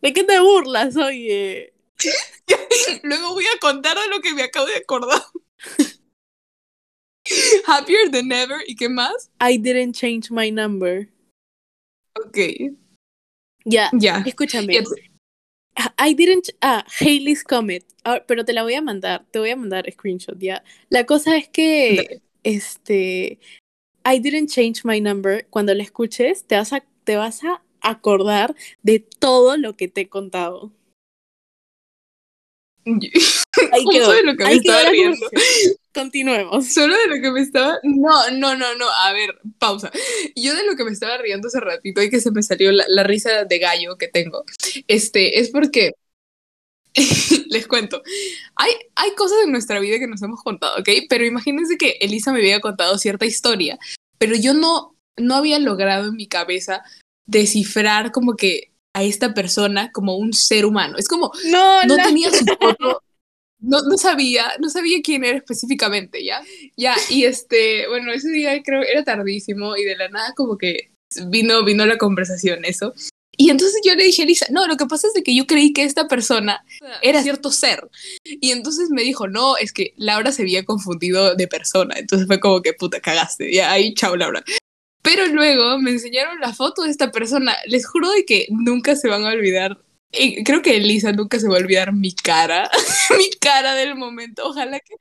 ¿De 0.00 0.12
qué 0.12 0.22
te 0.22 0.38
burlas, 0.38 0.96
oye? 0.96 1.73
Luego 3.02 3.34
voy 3.34 3.44
a 3.54 3.58
contar 3.60 3.96
de 3.98 4.08
lo 4.08 4.20
que 4.20 4.34
me 4.34 4.42
acabo 4.42 4.66
de 4.66 4.76
acordar. 4.76 5.22
Happier 7.66 8.10
than 8.10 8.30
ever. 8.32 8.58
¿Y 8.66 8.76
qué 8.76 8.88
más? 8.88 9.30
I 9.40 9.56
didn't 9.58 9.94
change 9.94 10.30
my 10.30 10.50
number. 10.50 11.08
Ok. 12.16 12.38
Ya, 13.64 13.90
Ya. 13.98 14.22
escúchame. 14.26 14.74
I 15.98 16.14
didn't. 16.14 16.50
Ah, 16.60 16.84
Hailey's 17.00 17.42
Comet. 17.42 17.84
Ah, 18.04 18.22
pero 18.26 18.44
te 18.44 18.52
la 18.52 18.62
voy 18.62 18.74
a 18.74 18.82
mandar. 18.82 19.24
Te 19.30 19.38
voy 19.38 19.50
a 19.50 19.56
mandar 19.56 19.90
screenshot, 19.90 20.38
ya. 20.38 20.62
La 20.90 21.04
cosa 21.04 21.36
es 21.36 21.48
que. 21.48 22.20
Este. 22.42 23.38
I 24.06 24.18
didn't 24.20 24.50
change 24.50 24.84
my 24.84 25.00
number. 25.00 25.46
Cuando 25.48 25.72
la 25.74 25.82
escuches, 25.82 26.44
te 26.44 26.56
vas 26.56 26.72
a, 26.74 26.84
te 27.04 27.16
vas 27.16 27.42
a 27.42 27.62
acordar 27.80 28.54
de 28.82 29.00
todo 29.00 29.56
lo 29.56 29.76
que 29.76 29.88
te 29.88 30.02
he 30.02 30.08
contado. 30.08 30.72
Ahí 32.86 33.10
Justo 33.84 33.90
quedó. 33.90 34.12
de 34.12 34.22
lo 34.24 34.36
que 34.36 34.44
me 34.44 34.52
estaba 34.54 34.90
riendo. 34.90 35.26
Continuemos. 35.94 36.72
Solo 36.72 36.96
de 36.96 37.06
lo 37.06 37.22
que 37.22 37.30
me 37.30 37.40
estaba. 37.40 37.78
No, 37.82 38.30
no, 38.30 38.56
no, 38.56 38.74
no. 38.74 38.86
A 38.90 39.12
ver, 39.12 39.38
pausa. 39.58 39.90
Yo 40.34 40.54
de 40.54 40.66
lo 40.66 40.76
que 40.76 40.84
me 40.84 40.90
estaba 40.90 41.16
riendo 41.18 41.48
hace 41.48 41.60
ratito 41.60 42.02
y 42.02 42.10
que 42.10 42.20
se 42.20 42.30
me 42.30 42.42
salió 42.42 42.72
la, 42.72 42.84
la 42.88 43.04
risa 43.04 43.44
de 43.44 43.58
gallo 43.58 43.96
que 43.96 44.08
tengo. 44.08 44.44
Este, 44.88 45.40
es 45.40 45.50
porque. 45.50 45.92
Les 47.48 47.66
cuento. 47.66 48.02
Hay, 48.56 48.72
hay 48.96 49.14
cosas 49.14 49.38
en 49.44 49.52
nuestra 49.52 49.80
vida 49.80 49.98
que 49.98 50.06
nos 50.06 50.22
hemos 50.22 50.42
contado, 50.42 50.78
¿ok? 50.78 50.88
Pero 51.08 51.24
imagínense 51.24 51.76
que 51.76 51.98
Elisa 52.00 52.32
me 52.32 52.38
había 52.38 52.60
contado 52.60 52.98
cierta 52.98 53.26
historia, 53.26 53.78
pero 54.18 54.36
yo 54.36 54.54
no, 54.54 54.96
no 55.16 55.34
había 55.34 55.58
logrado 55.58 56.08
en 56.08 56.16
mi 56.16 56.28
cabeza 56.28 56.82
descifrar 57.26 58.12
como 58.12 58.36
que 58.36 58.73
a 58.94 59.02
esta 59.02 59.34
persona 59.34 59.90
como 59.92 60.16
un 60.16 60.32
ser 60.32 60.64
humano. 60.64 60.96
Es 60.98 61.08
como, 61.08 61.30
No, 61.50 61.82
no 61.84 61.96
la- 61.96 62.04
tenía 62.04 62.30
su 62.30 62.44
foto. 62.60 63.02
no, 63.58 63.82
no 63.82 63.96
sabía, 63.98 64.52
no 64.60 64.70
sabía 64.70 64.98
quién 65.02 65.24
era 65.24 65.36
específicamente, 65.38 66.24
¿ya? 66.24 66.42
Ya, 66.76 66.94
y 67.10 67.24
este, 67.24 67.86
bueno, 67.88 68.12
ese 68.12 68.30
día 68.30 68.62
creo 68.62 68.82
era 68.82 69.02
tardísimo 69.04 69.76
y 69.76 69.84
de 69.84 69.96
la 69.96 70.08
nada 70.08 70.32
como 70.36 70.56
que 70.58 70.90
vino, 71.28 71.64
vino 71.64 71.84
la 71.86 71.98
conversación, 71.98 72.64
eso. 72.64 72.94
Y 73.36 73.50
entonces 73.50 73.80
yo 73.84 73.96
le 73.96 74.04
dije 74.04 74.22
a 74.22 74.24
Elisa, 74.26 74.46
no, 74.50 74.66
lo 74.68 74.76
que 74.76 74.86
pasa 74.86 75.08
es 75.08 75.12
de 75.14 75.24
que 75.24 75.34
yo 75.34 75.44
creí 75.46 75.72
que 75.72 75.82
esta 75.82 76.06
persona 76.06 76.64
era 77.02 77.20
cierto 77.20 77.50
ser. 77.50 77.88
Y 78.24 78.52
entonces 78.52 78.90
me 78.90 79.02
dijo, 79.02 79.26
no, 79.26 79.56
es 79.56 79.72
que 79.72 79.92
Laura 79.96 80.30
se 80.30 80.42
había 80.42 80.64
confundido 80.64 81.34
de 81.34 81.48
persona. 81.48 81.96
Entonces 81.98 82.28
fue 82.28 82.38
como 82.38 82.62
que 82.62 82.74
puta, 82.74 83.00
cagaste. 83.00 83.52
Ya 83.52 83.72
ahí, 83.72 83.92
chao, 83.94 84.14
Laura. 84.14 84.44
Pero 85.04 85.26
luego 85.26 85.78
me 85.78 85.90
enseñaron 85.90 86.40
la 86.40 86.54
foto 86.54 86.82
de 86.82 86.90
esta 86.90 87.12
persona. 87.12 87.54
Les 87.66 87.86
juro 87.86 88.10
de 88.10 88.24
que 88.24 88.46
nunca 88.48 88.96
se 88.96 89.08
van 89.08 89.26
a 89.26 89.32
olvidar. 89.32 89.78
creo 90.44 90.62
que 90.62 90.78
Elisa 90.78 91.12
nunca 91.12 91.38
se 91.38 91.46
va 91.46 91.56
a 91.56 91.60
olvidar 91.60 91.92
mi 91.92 92.14
cara. 92.14 92.70
mi 93.18 93.28
cara 93.38 93.74
del 93.74 93.96
momento. 93.96 94.46
Ojalá 94.46 94.80
que. 94.80 94.94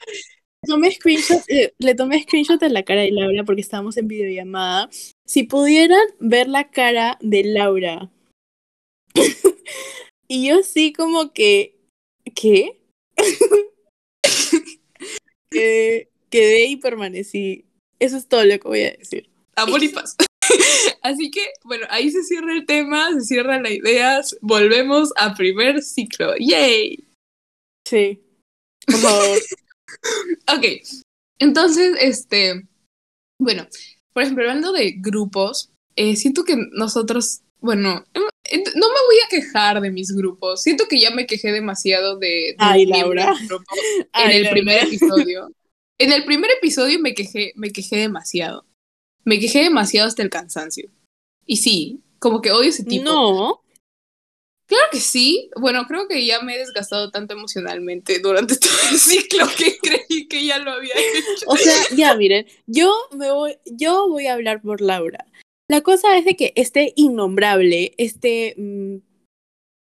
Tomé 0.67 0.91
screenshot, 0.91 1.43
eh, 1.49 1.73
le 1.77 1.95
tomé 1.95 2.21
screenshot 2.23 2.59
de 2.59 2.69
la 2.69 2.83
cara 2.83 3.01
de 3.01 3.11
Laura 3.11 3.43
porque 3.43 3.61
estábamos 3.61 3.97
en 3.97 4.07
videollamada. 4.07 4.89
Si 5.25 5.43
pudieran 5.43 6.05
ver 6.19 6.47
la 6.47 6.69
cara 6.69 7.17
de 7.21 7.43
Laura 7.43 8.09
y 10.27 10.47
yo 10.47 10.63
sí 10.63 10.93
como 10.93 11.33
que, 11.33 11.79
¿qué? 12.35 12.81
quedé 15.49 16.65
y 16.65 16.77
permanecí. 16.77 17.65
Eso 17.99 18.17
es 18.17 18.27
todo 18.27 18.43
lo 18.43 18.59
que 18.59 18.67
voy 18.67 18.83
a 18.83 18.91
decir. 18.91 19.32
Amor 19.55 19.83
y 19.83 19.89
paz. 19.89 20.15
Así 21.01 21.31
que, 21.31 21.41
bueno, 21.63 21.85
ahí 21.89 22.11
se 22.11 22.23
cierra 22.23 22.53
el 22.53 22.65
tema, 22.65 23.11
se 23.13 23.21
cierra 23.21 23.61
la 23.61 23.71
idea, 23.71 24.21
volvemos 24.41 25.11
a 25.15 25.33
primer 25.35 25.81
ciclo. 25.81 26.33
¡Yay! 26.39 27.03
Sí. 27.87 28.21
Por 28.85 28.95
favor. 28.97 29.39
ok. 30.57 30.65
Entonces, 31.39 31.95
este, 31.99 32.67
bueno, 33.39 33.67
por 34.13 34.23
ejemplo, 34.23 34.43
hablando 34.43 34.71
de 34.71 34.95
grupos, 34.97 35.71
eh, 35.95 36.15
siento 36.15 36.43
que 36.43 36.55
nosotros, 36.71 37.41
bueno, 37.59 38.05
no 38.13 38.87
me 38.87 39.01
voy 39.05 39.17
a 39.25 39.29
quejar 39.29 39.81
de 39.81 39.91
mis 39.91 40.11
grupos. 40.11 40.61
Siento 40.61 40.85
que 40.89 40.99
ya 40.99 41.11
me 41.11 41.25
quejé 41.25 41.51
demasiado 41.51 42.17
de, 42.17 42.55
Ay, 42.59 42.85
Laura. 42.85 43.33
en 44.13 44.31
el 44.31 44.49
primer 44.49 44.83
episodio. 44.83 45.51
En 45.99 46.11
el 46.11 46.25
primer 46.25 46.51
episodio 46.51 46.99
me 46.99 47.13
quejé, 47.13 47.53
me 47.55 47.71
quejé 47.71 47.97
demasiado. 47.97 48.65
Me 49.25 49.39
quejé 49.39 49.63
demasiado 49.63 50.07
hasta 50.07 50.21
el 50.21 50.29
cansancio. 50.29 50.89
Y 51.45 51.57
sí, 51.57 52.01
como 52.19 52.41
que 52.41 52.51
odio 52.51 52.69
ese 52.69 52.83
tipo. 52.83 53.03
No. 53.03 53.63
Claro 54.65 54.85
que 54.91 54.99
sí. 54.99 55.49
Bueno, 55.59 55.85
creo 55.87 56.07
que 56.07 56.25
ya 56.25 56.41
me 56.41 56.55
he 56.55 56.59
desgastado 56.59 57.11
tanto 57.11 57.33
emocionalmente 57.33 58.19
durante 58.19 58.55
todo 58.59 58.71
el 58.91 58.97
ciclo 58.97 59.45
que 59.57 59.77
creí 59.77 60.27
que 60.27 60.45
ya 60.45 60.57
lo 60.59 60.71
había 60.71 60.93
hecho. 60.93 61.45
O 61.47 61.57
sea, 61.57 61.75
ya 61.95 62.15
miren, 62.15 62.47
yo 62.65 62.93
me 63.11 63.31
voy, 63.31 63.57
yo 63.65 64.07
voy 64.07 64.27
a 64.27 64.33
hablar 64.33 64.61
por 64.61 64.81
Laura. 64.81 65.25
La 65.69 65.81
cosa 65.81 66.17
es 66.17 66.25
de 66.25 66.35
que 66.35 66.53
este 66.55 66.93
innombrable, 66.95 67.93
este 67.97 68.55
mm, 68.57 68.97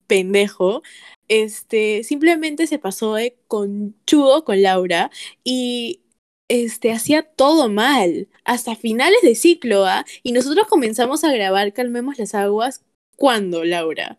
pendejo, 0.06 0.82
este, 1.28 2.02
simplemente 2.04 2.66
se 2.66 2.78
pasó 2.78 3.14
de 3.14 3.36
conchudo 3.46 4.44
con 4.44 4.62
Laura 4.62 5.10
y 5.44 6.02
este, 6.48 6.92
hacía 6.92 7.22
todo 7.22 7.68
mal, 7.68 8.28
hasta 8.48 8.74
finales 8.74 9.18
de 9.22 9.34
ciclo, 9.34 9.84
¿ah? 9.84 10.06
Y 10.22 10.32
nosotros 10.32 10.66
comenzamos 10.68 11.22
a 11.22 11.30
grabar 11.30 11.74
Calmemos 11.74 12.18
las 12.18 12.34
Aguas, 12.34 12.82
¿cuándo, 13.14 13.62
Laura? 13.62 14.18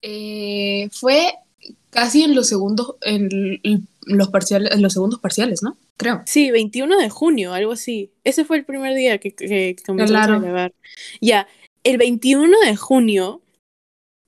Eh, 0.00 0.88
fue 0.90 1.34
casi 1.90 2.24
en 2.24 2.34
los 2.34 2.48
segundos, 2.48 2.96
en 3.02 3.60
los 4.06 4.28
parciales, 4.28 4.72
en 4.72 4.80
los 4.80 4.94
segundos 4.94 5.20
parciales, 5.20 5.62
¿no? 5.62 5.76
Creo. 5.98 6.22
Sí, 6.24 6.50
21 6.50 6.96
de 6.96 7.10
junio, 7.10 7.52
algo 7.52 7.72
así. 7.72 8.10
Ese 8.24 8.46
fue 8.46 8.56
el 8.56 8.64
primer 8.64 8.94
día 8.94 9.18
que, 9.18 9.34
que 9.34 9.76
comenzamos 9.84 10.26
a 10.26 10.38
grabar. 10.38 10.72
Ya, 11.20 11.46
el 11.82 11.98
21 11.98 12.58
de 12.60 12.74
junio 12.74 13.42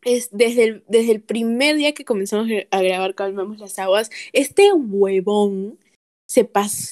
es 0.03 0.29
desde 0.33 0.65
el, 0.65 0.85
desde 0.87 1.13
el 1.13 1.23
primer 1.23 1.77
día 1.77 1.95
que 1.95 2.05
comenzamos 2.05 2.47
a 2.71 2.83
grabar 2.83 3.15
Calmemos 3.15 3.59
las 3.59 3.79
Aguas, 3.79 4.11
este 4.35 4.71
huevón 4.75 5.79
se, 6.27 6.49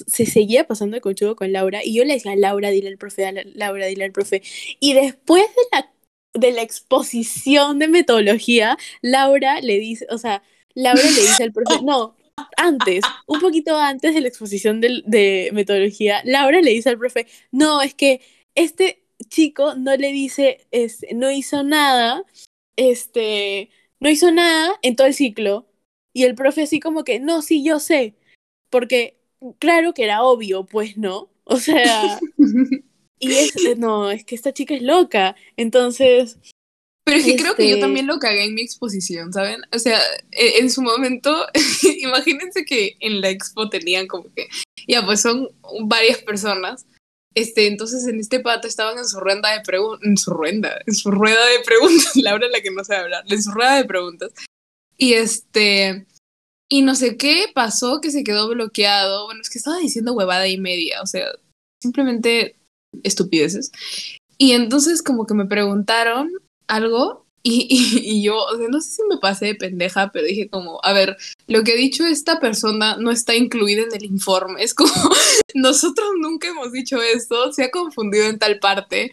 se 0.07 0.27
seguía 0.27 0.67
pasando 0.67 0.95
de 0.97 1.01
conchudo 1.01 1.37
con 1.37 1.53
Laura 1.53 1.81
y 1.85 1.95
yo 1.95 2.05
le 2.05 2.15
decía, 2.15 2.37
Laura, 2.37 2.71
dile 2.71 2.89
al 2.89 2.99
profe, 2.99 3.31
Laura, 3.55 3.87
dile 3.87 4.05
al 4.05 4.13
profe. 4.13 4.43
Y 4.81 4.95
después 4.95 5.43
de 5.43 5.63
la, 5.73 5.93
de 6.35 6.53
la 6.53 6.63
exposición 6.63 7.79
de 7.79 7.89
metodología, 7.89 8.79
Laura 9.03 9.61
le 9.61 9.79
dice, 9.79 10.07
o 10.11 10.19
sea, 10.19 10.43
Laura 10.75 11.03
le 11.03 11.21
dice 11.21 11.45
al 11.45 11.53
profe, 11.53 11.83
no, 11.83 12.17
antes, 12.57 13.03
un 13.27 13.41
poquito 13.41 13.77
antes 13.79 14.15
de 14.15 14.21
la 14.21 14.29
exposición 14.29 14.81
de, 14.81 15.03
de 15.07 15.51
metodología, 15.53 16.23
Laura 16.25 16.61
le 16.61 16.71
dice 16.71 16.91
al 16.91 16.99
profe, 16.99 17.27
no, 17.53 17.83
es 17.83 17.95
que 17.95 18.21
este 18.55 19.05
chico 19.29 19.75
no 19.75 19.97
le 19.97 20.13
dice, 20.13 20.67
es, 20.71 21.05
no 21.13 21.31
hizo 21.31 21.63
nada, 21.63 22.25
este, 22.77 23.71
no 24.01 24.11
hizo 24.11 24.31
nada 24.33 24.79
en 24.83 24.97
todo 24.97 25.07
el 25.07 25.15
ciclo. 25.15 25.67
Y 26.13 26.25
el 26.25 26.35
profe 26.35 26.63
así 26.63 26.81
como 26.81 27.05
que, 27.05 27.19
no, 27.21 27.43
sí, 27.43 27.65
yo 27.65 27.81
sé. 27.81 28.15
Porque 28.71 29.17
claro 29.59 29.95
que 29.95 30.05
era 30.05 30.23
obvio, 30.23 30.65
pues, 30.65 30.97
¿no? 30.97 31.31
O 31.47 31.59
sea, 31.59 32.19
y 33.19 33.35
es, 33.35 33.55
no, 33.77 34.11
es 34.11 34.25
que 34.25 34.35
esta 34.35 34.55
chica 34.55 34.75
es 34.75 34.81
loca. 34.81 35.37
Entonces, 35.59 36.39
pero 37.05 37.19
es 37.19 37.27
que 37.27 37.37
creo 37.37 37.55
que 37.55 37.69
yo 37.69 37.75
este 37.75 37.83
también 37.83 38.07
lo 38.07 38.19
cagué 38.19 38.45
en 38.45 38.55
mi 38.55 38.63
exposición, 38.63 39.31
¿saben? 39.31 39.61
O 39.73 39.79
sea, 39.79 40.01
e, 40.33 40.59
en 40.59 40.71
su 40.71 40.81
momento, 40.81 41.47
imagínense 41.99 42.65
que 42.65 42.97
en 43.01 43.21
la 43.21 43.29
expo 43.29 43.69
tenían 43.69 44.07
como 44.07 44.33
que, 44.35 44.49
ya, 44.89 45.05
pues 45.05 45.21
son 45.21 45.51
varias 45.83 46.23
personas. 46.23 46.87
Este, 47.35 47.67
entonces 47.67 48.07
en 48.07 48.21
este 48.21 48.41
pato 48.41 48.69
estaban 48.69 48.97
en 48.97 49.05
su 49.05 49.19
rueda 49.21 49.53
de 49.53 49.61
preguntas, 49.61 50.07
en 50.07 50.17
su 50.17 50.31
rueda, 50.31 50.81
en 50.87 50.95
su 50.95 51.11
rueda 51.11 51.45
de 51.47 51.65
preguntas, 51.65 52.13
Laura 52.17 52.49
la 52.49 52.61
que 52.61 52.71
no 52.71 52.85
sabe 52.85 53.01
hablar, 53.01 53.25
en 53.29 53.43
su 53.43 53.51
rueda 53.51 53.77
de 53.77 53.85
preguntas. 53.85 54.33
Y 54.97 55.15
este, 55.15 56.07
y 56.75 56.83
no 56.83 56.97
sé 56.97 57.17
qué 57.17 57.47
pasó 57.55 58.01
que 58.01 58.11
se 58.11 58.25
quedó 58.25 58.49
bloqueado. 58.49 59.27
Bueno, 59.27 59.41
es 59.41 59.49
que 59.49 59.59
estaba 59.59 59.79
diciendo 59.79 60.13
huevada 60.13 60.49
y 60.49 60.59
media, 60.59 61.03
o 61.03 61.07
sea, 61.07 61.29
simplemente 61.81 62.57
estupideces. 63.05 63.71
Y 64.39 64.55
entonces 64.55 65.01
como 65.01 65.25
que 65.25 65.35
me 65.35 65.47
preguntaron 65.47 66.33
algo 66.67 67.27
y, 67.45 67.69
y, 67.71 68.25
yo, 68.25 68.43
o 68.43 68.57
sea, 68.57 68.67
no 68.69 68.81
sé 68.81 68.91
si 68.91 69.03
me 69.09 69.19
pasé 69.19 69.47
de 69.47 69.55
pendeja, 69.55 70.11
pero 70.11 70.27
dije 70.27 70.49
como, 70.49 70.81
a 70.83 70.93
ver, 70.93 71.17
lo 71.47 71.63
que 71.63 71.75
ha 71.75 71.77
dicho 71.77 72.05
esta 72.09 72.41
persona 72.41 72.97
no 72.97 73.13
está 73.13 73.37
incluido 73.37 73.85
en 73.85 73.95
el 73.95 74.07
informe. 74.07 74.61
Es 74.61 74.75
como, 74.75 74.91
nosotros 75.55 76.09
nunca 76.19 76.49
hemos 76.49 76.73
dicho 76.73 77.01
esto, 77.01 77.53
se 77.53 77.63
ha 77.63 77.71
confundido 77.71 78.25
en 78.25 78.41
tal 78.41 78.59
parte, 78.59 79.13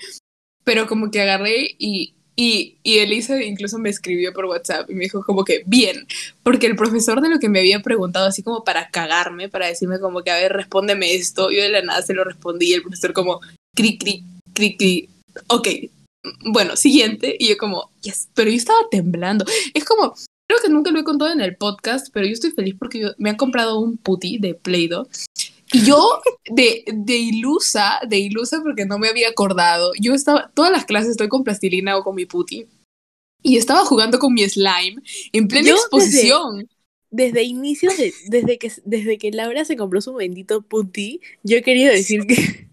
pero 0.64 0.88
como 0.88 1.12
que 1.12 1.22
agarré 1.22 1.76
y, 1.78 2.16
y, 2.44 2.78
y 2.82 2.98
Elisa 2.98 3.40
incluso 3.44 3.78
me 3.78 3.92
escribió 3.92 4.34
por 4.34 4.46
WhatsApp 4.46 4.90
y 4.90 4.96
me 4.96 5.04
dijo 5.04 5.24
como 5.24 5.46
que, 5.46 5.62
bien, 5.68 6.08
porque 6.42 6.66
el 6.66 6.76
profesor 6.76 7.22
de 7.22 7.30
lo 7.30 7.38
que 7.38 7.50
me 7.50 7.60
había 7.60 7.84
preguntado, 7.84 8.26
así 8.26 8.42
como 8.42 8.64
para 8.64 8.90
cagarme, 8.90 9.48
para 9.48 9.68
decirme 9.68 10.00
como 10.00 10.24
que, 10.24 10.32
a 10.32 10.38
ver, 10.38 10.52
respóndeme 10.52 11.14
esto, 11.14 11.52
yo 11.52 11.62
de 11.62 11.70
la 11.70 11.84
nada 11.84 12.02
se 12.02 12.16
lo 12.16 12.24
respondí 12.24 12.72
y 12.72 12.74
el 12.74 12.82
profesor 12.82 13.14
como, 13.14 13.42
cri, 13.76 14.00
cri, 14.00 14.24
cri, 14.56 14.76
cri, 14.76 15.10
ok, 15.50 15.68
bueno, 16.46 16.76
siguiente, 16.76 17.36
y 17.38 17.50
yo 17.50 17.58
como, 17.58 17.92
yes, 18.02 18.30
pero 18.34 18.50
yo 18.50 18.58
estaba 18.58 18.80
temblando. 18.90 19.46
Es 19.76 19.86
como, 19.86 20.16
creo 20.48 20.62
que 20.64 20.70
nunca 20.70 20.90
lo 20.90 21.00
he 21.00 21.04
contado 21.04 21.32
en 21.32 21.42
el 21.42 21.58
podcast, 21.58 22.08
pero 22.12 22.26
yo 22.26 22.34
estoy 22.34 22.50
feliz 22.54 22.74
porque 22.80 23.12
me 23.20 23.30
han 23.30 23.38
comprado 23.38 23.80
un 23.80 23.98
puti 23.98 24.40
de 24.40 24.56
Play-Doh. 24.56 25.08
Y 25.74 25.86
yo, 25.86 26.22
de, 26.50 26.84
de 26.94 27.16
ilusa, 27.16 28.00
de 28.08 28.20
ilusa 28.20 28.62
porque 28.62 28.86
no 28.86 28.98
me 28.98 29.08
había 29.08 29.30
acordado, 29.30 29.92
yo 30.00 30.14
estaba, 30.14 30.52
todas 30.54 30.72
las 30.72 30.86
clases 30.86 31.12
estoy 31.12 31.30
con 31.30 31.44
plastilina 31.44 31.98
o 31.98 32.04
con 32.04 32.16
mi 32.16 32.26
puti. 32.26 32.68
Y 33.44 33.58
estaba 33.58 33.86
jugando 33.86 34.20
con 34.20 34.34
mi 34.34 34.48
slime 34.48 35.02
en 35.32 35.48
plena 35.48 35.72
exposición. 35.72 36.70
Desde, 37.10 37.44
inicios, 37.44 37.94
desde, 38.30 38.58
que, 38.58 38.72
desde 38.86 39.18
que 39.18 39.32
Laura 39.32 39.66
se 39.66 39.76
compró 39.76 40.00
su 40.00 40.14
bendito 40.14 40.62
puti, 40.62 41.20
yo 41.44 41.58
he 41.58 41.62
querido 41.62 41.92
decir 41.92 42.26
que 42.26 42.71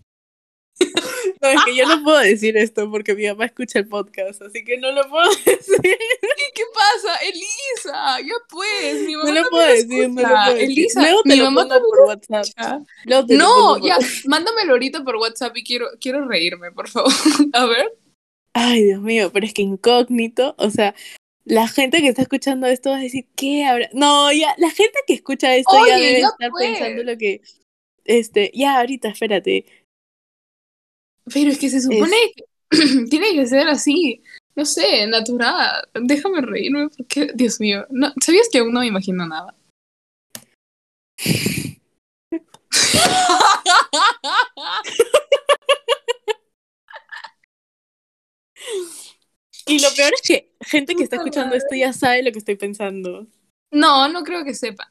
no, 1.40 1.48
es 1.48 1.64
que 1.64 1.76
yo 1.76 1.86
no 1.86 2.02
puedo 2.02 2.18
decir 2.18 2.56
esto 2.56 2.90
porque 2.90 3.14
mi 3.14 3.26
mamá 3.26 3.46
escucha 3.46 3.78
el 3.78 3.88
podcast, 3.88 4.42
así 4.42 4.64
que 4.64 4.78
no 4.78 4.92
lo 4.92 5.08
puedo 5.08 5.28
decir. 5.46 5.78
¿Y 5.82 6.52
qué 6.54 6.62
pasa? 6.74 7.16
Elisa, 7.22 8.20
ya 8.20 8.34
pues, 8.48 9.06
mi 9.06 9.16
mamá 9.16 9.30
no 9.30 9.42
lo 9.42 9.50
puedo 9.50 9.66
decir, 9.66 10.10
no 10.10 10.22
lo 10.22 10.28
puedo 10.28 10.54
decir. 10.54 10.70
Elisa, 10.70 11.06
mi 11.24 11.40
mamá 11.40 11.66
por 11.68 12.00
WhatsApp. 12.06 12.82
No, 13.06 13.78
ya, 13.78 13.98
mándamelo 14.26 14.72
ahorita 14.72 15.04
por 15.04 15.16
WhatsApp 15.16 15.56
y 15.56 15.64
quiero, 15.64 15.86
quiero 16.00 16.26
reírme, 16.26 16.72
por 16.72 16.88
favor. 16.88 17.12
A 17.52 17.66
ver. 17.66 17.92
Ay, 18.52 18.84
Dios 18.84 19.00
mío, 19.00 19.30
pero 19.32 19.46
es 19.46 19.54
que 19.54 19.62
incógnito, 19.62 20.54
o 20.58 20.70
sea, 20.70 20.94
la 21.44 21.68
gente 21.68 22.00
que 22.00 22.08
está 22.08 22.22
escuchando 22.22 22.66
esto 22.66 22.90
va 22.90 22.98
a 22.98 23.00
decir, 23.00 23.26
¿qué 23.36 23.64
habrá? 23.64 23.88
No, 23.92 24.32
ya, 24.32 24.54
la 24.58 24.70
gente 24.70 24.98
que 25.06 25.14
escucha 25.14 25.54
esto 25.54 25.76
ya 25.86 25.96
debe 25.96 26.20
estar 26.20 26.50
pensando 26.58 27.04
lo 27.04 27.16
que, 27.16 27.40
este, 28.04 28.50
ya, 28.54 28.78
ahorita, 28.78 29.08
espérate, 29.08 29.64
pero 31.32 31.50
es 31.50 31.58
que 31.58 31.70
se 31.70 31.80
supone 31.80 32.16
que 32.34 32.44
tiene 33.10 33.32
que 33.32 33.46
ser 33.46 33.68
así, 33.68 34.22
no 34.56 34.64
sé, 34.64 35.06
natural. 35.06 35.82
Déjame 35.94 36.40
reírme 36.40 36.88
porque, 36.96 37.32
Dios 37.34 37.60
mío, 37.60 37.86
no, 37.90 38.12
¿sabías 38.20 38.48
que 38.50 38.58
aún 38.58 38.72
no 38.72 38.80
me 38.80 38.86
imagino 38.86 39.26
nada? 39.26 39.54
Y 49.68 49.80
lo 49.80 49.88
peor 49.94 50.12
es 50.14 50.22
que 50.22 50.54
gente 50.62 50.94
que 50.94 51.02
está 51.02 51.16
escuchando 51.16 51.54
esto 51.54 51.74
ya 51.74 51.92
sabe 51.92 52.22
lo 52.22 52.32
que 52.32 52.38
estoy 52.38 52.56
pensando. 52.56 53.26
No, 53.70 54.08
no 54.08 54.24
creo 54.24 54.42
que 54.42 54.54
sepan. 54.54 54.88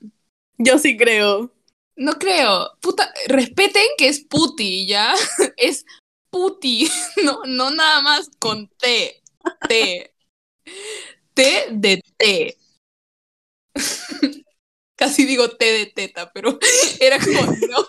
Yo 0.60 0.78
sí 0.78 0.96
creo. 0.96 1.52
No 1.96 2.14
creo. 2.14 2.78
Puta, 2.80 3.12
respeten 3.28 3.86
que 3.98 4.08
es 4.08 4.20
puti, 4.20 4.86
¿ya? 4.86 5.16
Es 5.58 5.84
puti, 6.38 6.90
no, 7.24 7.42
no 7.46 7.72
nada 7.72 8.02
más 8.02 8.30
con 8.40 8.68
T. 8.68 9.22
T. 9.68 10.14
T 11.34 11.68
de 11.72 12.02
T. 12.18 12.58
Casi 14.96 15.26
digo 15.26 15.50
T 15.50 15.66
de 15.66 15.86
teta, 15.88 16.32
pero 16.34 16.58
era 17.00 17.20
como 17.20 17.42
no. 17.42 17.88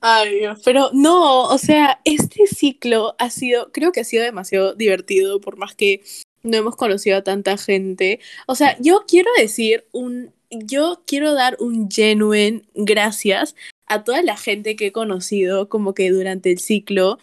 Ay, 0.00 0.38
Dios. 0.38 0.60
Pero 0.64 0.90
no, 0.92 1.44
o 1.44 1.58
sea, 1.58 2.00
este 2.04 2.46
ciclo 2.46 3.16
ha 3.18 3.30
sido, 3.30 3.72
creo 3.72 3.90
que 3.90 4.00
ha 4.00 4.04
sido 4.04 4.22
demasiado 4.22 4.74
divertido, 4.74 5.40
por 5.40 5.56
más 5.56 5.74
que 5.74 6.04
no 6.44 6.56
hemos 6.56 6.76
conocido 6.76 7.16
a 7.16 7.24
tanta 7.24 7.56
gente. 7.56 8.20
O 8.46 8.54
sea, 8.54 8.76
yo 8.78 9.04
quiero 9.08 9.30
decir 9.36 9.84
un, 9.90 10.32
yo 10.50 11.02
quiero 11.04 11.34
dar 11.34 11.56
un 11.58 11.90
genuine 11.90 12.62
gracias 12.74 13.56
a 13.92 14.04
toda 14.04 14.22
la 14.22 14.36
gente 14.36 14.76
que 14.76 14.86
he 14.86 14.92
conocido 14.92 15.68
como 15.68 15.94
que 15.94 16.10
durante 16.10 16.50
el 16.50 16.58
ciclo. 16.58 17.18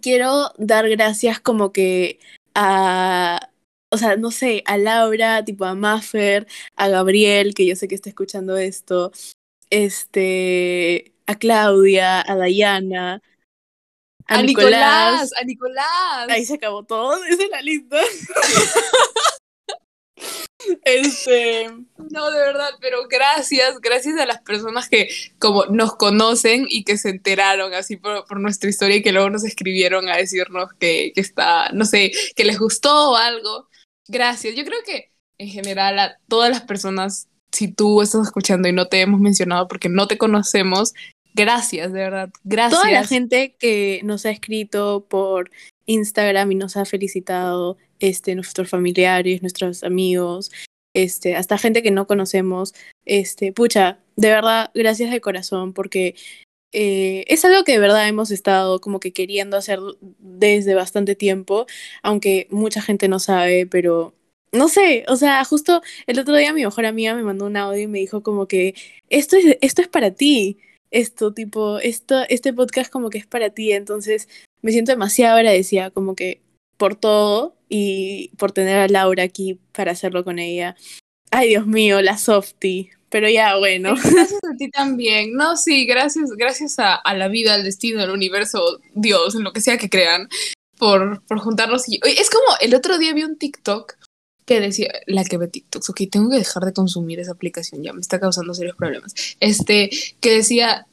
Quiero 0.00 0.52
dar 0.56 0.88
gracias 0.88 1.40
como 1.40 1.72
que 1.72 2.20
a, 2.54 3.50
o 3.90 3.98
sea, 3.98 4.16
no 4.16 4.30
sé, 4.30 4.62
a 4.66 4.78
Laura, 4.78 5.44
tipo 5.44 5.64
a 5.64 5.74
Maffer, 5.74 6.46
a 6.76 6.88
Gabriel, 6.88 7.54
que 7.54 7.66
yo 7.66 7.76
sé 7.76 7.88
que 7.88 7.96
está 7.96 8.08
escuchando 8.08 8.56
esto, 8.56 9.12
este, 9.68 11.12
a 11.26 11.36
Claudia, 11.36 12.20
a 12.20 12.36
Diana, 12.36 13.20
a, 14.26 14.38
A 14.38 14.42
Nicolás. 14.42 15.32
Nicolás, 15.32 15.32
a 15.40 15.44
Nicolás. 15.44 16.28
Ahí 16.28 16.44
se 16.44 16.54
acabó 16.54 16.84
todo, 16.84 17.22
esa 17.28 17.42
es 17.42 17.50
la 17.50 17.62
lista. 17.62 17.96
Este, 20.84 21.70
No, 22.10 22.30
de 22.30 22.38
verdad, 22.38 22.70
pero 22.80 23.06
gracias, 23.08 23.80
gracias 23.80 24.18
a 24.18 24.26
las 24.26 24.40
personas 24.42 24.88
que 24.88 25.08
como 25.38 25.66
nos 25.66 25.96
conocen 25.96 26.66
y 26.68 26.84
que 26.84 26.98
se 26.98 27.10
enteraron 27.10 27.74
así 27.74 27.96
por, 27.96 28.26
por 28.26 28.40
nuestra 28.40 28.70
historia 28.70 28.96
y 28.96 29.02
que 29.02 29.12
luego 29.12 29.30
nos 29.30 29.44
escribieron 29.44 30.08
a 30.08 30.16
decirnos 30.16 30.70
que, 30.78 31.12
que 31.14 31.20
está, 31.20 31.70
no 31.72 31.84
sé, 31.84 32.12
que 32.36 32.44
les 32.44 32.58
gustó 32.58 33.12
o 33.12 33.16
algo. 33.16 33.68
Gracias. 34.08 34.54
Yo 34.54 34.64
creo 34.64 34.80
que 34.84 35.10
en 35.38 35.48
general 35.48 35.98
a 35.98 36.18
todas 36.28 36.50
las 36.50 36.62
personas, 36.62 37.28
si 37.52 37.68
tú 37.68 38.02
estás 38.02 38.26
escuchando 38.26 38.68
y 38.68 38.72
no 38.72 38.86
te 38.86 39.00
hemos 39.00 39.20
mencionado 39.20 39.68
porque 39.68 39.88
no 39.88 40.06
te 40.06 40.18
conocemos, 40.18 40.92
gracias, 41.34 41.92
de 41.92 41.98
verdad, 41.98 42.30
gracias. 42.44 42.80
toda 42.80 42.92
la 42.92 43.06
gente 43.06 43.56
que 43.58 44.00
nos 44.04 44.26
ha 44.26 44.30
escrito 44.30 45.06
por 45.08 45.50
Instagram 45.86 46.52
y 46.52 46.54
nos 46.56 46.76
ha 46.76 46.84
felicitado, 46.84 47.78
este, 48.00 48.34
nuestros 48.34 48.68
familiares, 48.68 49.42
nuestros 49.42 49.84
amigos, 49.84 50.50
este, 50.94 51.36
hasta 51.36 51.58
gente 51.58 51.82
que 51.82 51.90
no 51.90 52.06
conocemos, 52.06 52.74
este, 53.04 53.52
pucha, 53.52 54.00
de 54.16 54.30
verdad, 54.30 54.70
gracias 54.74 55.10
de 55.10 55.20
corazón, 55.20 55.72
porque 55.72 56.16
eh, 56.72 57.24
es 57.28 57.44
algo 57.44 57.64
que 57.64 57.72
de 57.72 57.78
verdad 57.78 58.08
hemos 58.08 58.30
estado 58.30 58.80
como 58.80 59.00
que 59.00 59.12
queriendo 59.12 59.56
hacer 59.56 59.80
desde 60.00 60.74
bastante 60.74 61.14
tiempo, 61.16 61.66
aunque 62.02 62.46
mucha 62.50 62.82
gente 62.82 63.08
no 63.08 63.18
sabe, 63.18 63.66
pero 63.66 64.14
no 64.52 64.68
sé, 64.68 65.04
o 65.08 65.16
sea, 65.16 65.44
justo 65.44 65.82
el 66.06 66.18
otro 66.18 66.34
día 66.36 66.52
mi 66.52 66.64
mejor 66.64 66.86
amiga 66.86 67.14
me 67.14 67.22
mandó 67.22 67.46
un 67.46 67.56
audio 67.56 67.82
y 67.82 67.86
me 67.86 67.98
dijo 68.00 68.22
como 68.22 68.46
que 68.48 68.74
esto 69.08 69.36
es, 69.36 69.58
esto 69.60 69.82
es 69.82 69.88
para 69.88 70.12
ti, 70.12 70.58
esto 70.90 71.32
tipo, 71.32 71.78
esto, 71.78 72.22
este 72.28 72.52
podcast 72.52 72.90
como 72.90 73.10
que 73.10 73.18
es 73.18 73.26
para 73.26 73.50
ti, 73.50 73.72
entonces 73.72 74.28
me 74.62 74.72
siento 74.72 74.92
demasiado 74.92 75.36
agradecida 75.36 75.90
como 75.90 76.14
que 76.16 76.42
por 76.76 76.96
todo 76.96 77.56
y 77.70 78.32
por 78.36 78.50
tener 78.52 78.76
a 78.76 78.88
Laura 78.88 79.22
aquí 79.22 79.58
para 79.72 79.92
hacerlo 79.92 80.24
con 80.24 80.38
ella. 80.38 80.76
Ay, 81.30 81.50
Dios 81.50 81.66
mío, 81.66 82.02
la 82.02 82.18
softie. 82.18 82.90
Pero 83.08 83.28
ya, 83.28 83.56
bueno. 83.56 83.94
Gracias 83.94 84.40
a 84.44 84.56
ti 84.56 84.68
también. 84.70 85.32
No, 85.34 85.56
sí, 85.56 85.86
gracias, 85.86 86.30
gracias 86.32 86.76
a, 86.78 87.00
la 87.14 87.28
vida, 87.28 87.54
al 87.54 87.64
destino, 87.64 88.02
al 88.02 88.10
universo, 88.10 88.80
Dios, 88.94 89.36
en 89.36 89.44
lo 89.44 89.52
que 89.52 89.60
sea 89.60 89.78
que 89.78 89.88
crean, 89.88 90.28
por, 90.78 91.22
por 91.26 91.38
juntarnos. 91.38 91.88
Y, 91.88 92.00
es 92.04 92.28
como 92.28 92.56
el 92.60 92.74
otro 92.74 92.98
día 92.98 93.14
vi 93.14 93.22
un 93.22 93.38
TikTok 93.38 93.94
que 94.44 94.60
decía, 94.60 94.90
la 95.06 95.24
que 95.24 95.38
ve 95.38 95.46
TikToks, 95.46 95.90
ok, 95.90 96.00
tengo 96.10 96.28
que 96.28 96.38
dejar 96.38 96.64
de 96.64 96.72
consumir 96.72 97.20
esa 97.20 97.30
aplicación, 97.30 97.84
ya 97.84 97.92
me 97.92 98.00
está 98.00 98.18
causando 98.18 98.52
serios 98.52 98.76
problemas. 98.76 99.14
Este, 99.38 99.90
que 100.20 100.32
decía, 100.32 100.88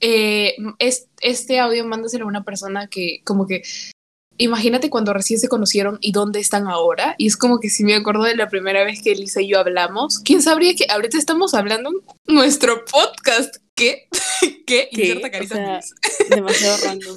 eh, 0.00 0.56
es, 0.78 1.08
este 1.22 1.58
audio 1.58 1.86
mándaselo 1.86 2.26
a 2.26 2.28
una 2.28 2.44
persona 2.44 2.88
que 2.88 3.22
como 3.24 3.46
que 3.46 3.62
imagínate 4.38 4.90
cuando 4.90 5.12
recién 5.12 5.38
se 5.38 5.48
conocieron 5.48 5.98
y 6.00 6.12
dónde 6.12 6.40
están 6.40 6.66
ahora. 6.66 7.14
Y 7.18 7.26
es 7.26 7.36
como 7.36 7.60
que 7.60 7.70
si 7.70 7.84
me 7.84 7.94
acuerdo 7.94 8.24
de 8.24 8.36
la 8.36 8.48
primera 8.48 8.84
vez 8.84 9.02
que 9.02 9.12
Elisa 9.12 9.40
y 9.40 9.48
yo 9.48 9.58
hablamos, 9.58 10.18
¿quién 10.18 10.42
sabría 10.42 10.74
que 10.74 10.86
ahorita 10.88 11.18
estamos 11.18 11.54
hablando 11.54 11.90
en 11.90 12.34
nuestro 12.34 12.84
podcast? 12.84 13.56
¿Qué? 13.74 14.08
¿Qué? 14.66 14.88
¿Qué? 14.92 15.14
O 15.14 15.20
carita 15.30 15.54
sea, 15.54 15.80
demasiado 16.30 16.76
random. 16.84 17.16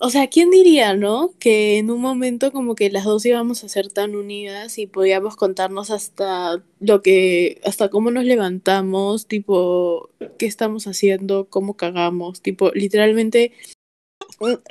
O 0.00 0.10
sea, 0.10 0.26
¿quién 0.26 0.50
diría, 0.50 0.94
no? 0.94 1.34
Que 1.38 1.78
en 1.78 1.90
un 1.90 2.00
momento 2.00 2.50
como 2.52 2.74
que 2.74 2.90
las 2.90 3.04
dos 3.04 3.24
íbamos 3.24 3.62
a 3.62 3.68
ser 3.68 3.90
tan 3.90 4.16
unidas 4.16 4.78
y 4.78 4.86
podíamos 4.86 5.36
contarnos 5.36 5.90
hasta 5.90 6.62
lo 6.80 7.00
que, 7.00 7.60
hasta 7.64 7.88
cómo 7.88 8.10
nos 8.10 8.24
levantamos, 8.24 9.28
tipo, 9.28 10.10
qué 10.36 10.46
estamos 10.46 10.86
haciendo, 10.88 11.48
cómo 11.48 11.76
cagamos, 11.76 12.42
tipo, 12.42 12.72
literalmente 12.72 13.52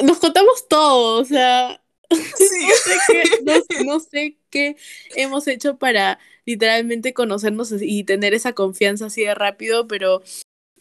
nos 0.03 0.19
contamos 0.19 0.67
todo, 0.67 1.21
o 1.21 1.25
sea, 1.25 1.81
no 2.09 2.17
sé 2.17 2.97
qué, 3.07 3.23
no, 3.43 3.85
no 3.85 3.99
sé 3.99 4.37
qué 4.49 4.75
hemos 5.15 5.47
hecho 5.47 5.77
para 5.77 6.19
literalmente 6.45 7.13
conocernos 7.13 7.73
y 7.81 8.03
tener 8.03 8.33
esa 8.33 8.53
confianza 8.53 9.07
así 9.07 9.23
de 9.23 9.33
rápido, 9.33 9.87
pero 9.87 10.21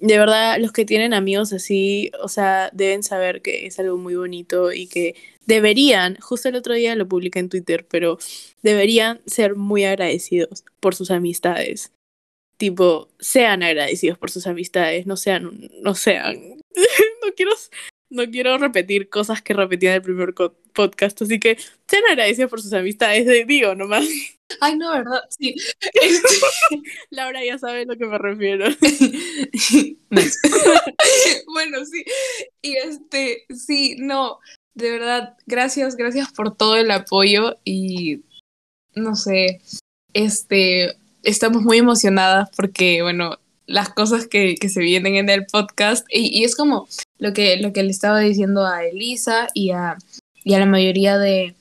de 0.03 0.19
verdad 0.19 0.59
los 0.59 0.73
que 0.73 0.85
tienen 0.85 1.15
amigos 1.15 1.53
así, 1.53 2.11
o 2.21 2.29
sea, 2.29 2.71
deben 2.73 3.05
saber 3.05 3.41
que 3.41 3.67
es 3.67 3.79
algo 3.79 3.97
muy 3.97 4.17
bonito 4.17 4.73
y 4.73 4.89
que 4.89 5.15
deberían, 5.47 6.17
justo 6.17 6.49
el 6.49 6.57
otro 6.57 6.75
día 6.75 6.97
lo 6.97 7.07
publiqué 7.07 7.39
en 7.39 7.49
Twitter, 7.49 7.87
pero 7.89 8.19
deberían 8.63 9.21
ser 9.27 9.55
muy 9.55 9.85
agradecidos 9.85 10.65
por 10.81 10.97
sus 10.97 11.13
amistades. 11.13 11.93
Tipo, 12.57 13.09
sean 13.19 13.63
agradecidos 13.63 14.19
por 14.19 14.31
sus 14.31 14.47
amistades, 14.47 15.07
no 15.07 15.17
sean, 15.17 15.71
no 15.83 15.95
sean, 15.95 16.37
no 17.25 17.33
quiero, 17.37 17.53
no 18.13 18.31
quiero 18.31 18.57
repetir 18.59 19.09
cosas 19.09 19.43
que 19.43 19.55
repetí 19.55 19.87
en 19.87 19.95
el 19.95 20.03
primer 20.03 20.35
podcast, 20.73 21.21
así 21.23 21.41
que 21.41 21.57
sean 21.89 22.03
agradecidos 22.11 22.51
por 22.51 22.63
sus 22.63 22.73
amistades, 22.73 23.27
de- 23.27 23.45
digo 23.45 23.75
nomás. 23.75 24.07
Ay, 24.61 24.77
no, 24.77 24.93
¿verdad? 24.93 25.21
Sí. 25.31 25.55
Laura 27.11 27.45
ya 27.45 27.59
sabe 27.59 27.83
a 27.83 27.85
lo 27.87 27.97
que 27.97 28.07
me 28.07 28.19
refiero. 28.19 28.67
Bueno, 31.53 31.85
sí. 31.85 32.05
Y 32.63 32.77
este, 32.77 33.45
sí, 33.55 33.97
no, 33.99 34.39
de 34.75 34.91
verdad, 34.91 35.37
gracias, 35.47 35.97
gracias 35.97 36.33
por 36.33 36.57
todo 36.57 36.77
el 36.77 36.91
apoyo 36.91 37.59
y 37.65 38.21
no 38.95 39.17
sé, 39.17 39.61
este, 40.13 40.97
estamos 41.23 41.63
muy 41.63 41.79
emocionadas 41.79 42.51
porque, 42.57 43.03
bueno, 43.03 43.39
las 43.73 43.89
cosas 43.89 44.27
que, 44.27 44.55
que 44.57 44.69
se 44.69 44.81
vienen 44.81 45.17
en 45.17 45.29
el 45.29 45.47
podcast 45.47 46.07
y, 46.11 46.39
y 46.39 46.45
es 46.45 46.55
como 46.55 46.87
lo 47.19 47.33
que, 47.33 47.57
lo 47.57 47.73
que 47.73 47.83
le 47.83 47.91
estaba 47.91 48.21
diciendo 48.21 48.67
a 48.67 48.85
Elisa 48.85 49.49
y 49.55 49.71
a, 49.71 49.97
y 50.45 50.55
a 50.55 50.59
la 50.59 50.67
mayoría 50.67 51.19
de, 51.19 51.55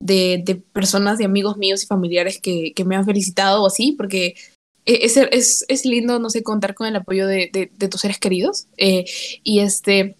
de, 0.00 0.42
de 0.44 0.56
personas, 0.56 1.18
de 1.18 1.24
amigos 1.24 1.56
míos 1.56 1.82
y 1.82 1.86
familiares 1.86 2.40
que, 2.40 2.72
que 2.74 2.84
me 2.84 2.96
han 2.96 3.04
felicitado 3.04 3.62
o 3.62 3.66
así, 3.66 3.92
porque 3.92 4.34
e- 4.84 5.00
es, 5.02 5.16
es, 5.16 5.64
es 5.68 5.84
lindo, 5.84 6.18
no 6.18 6.30
sé, 6.30 6.42
contar 6.42 6.74
con 6.74 6.88
el 6.88 6.96
apoyo 6.96 7.26
de, 7.26 7.50
de, 7.52 7.70
de 7.72 7.88
tus 7.88 8.00
seres 8.00 8.18
queridos. 8.18 8.66
Eh, 8.76 9.04
y 9.44 9.60
este, 9.60 10.16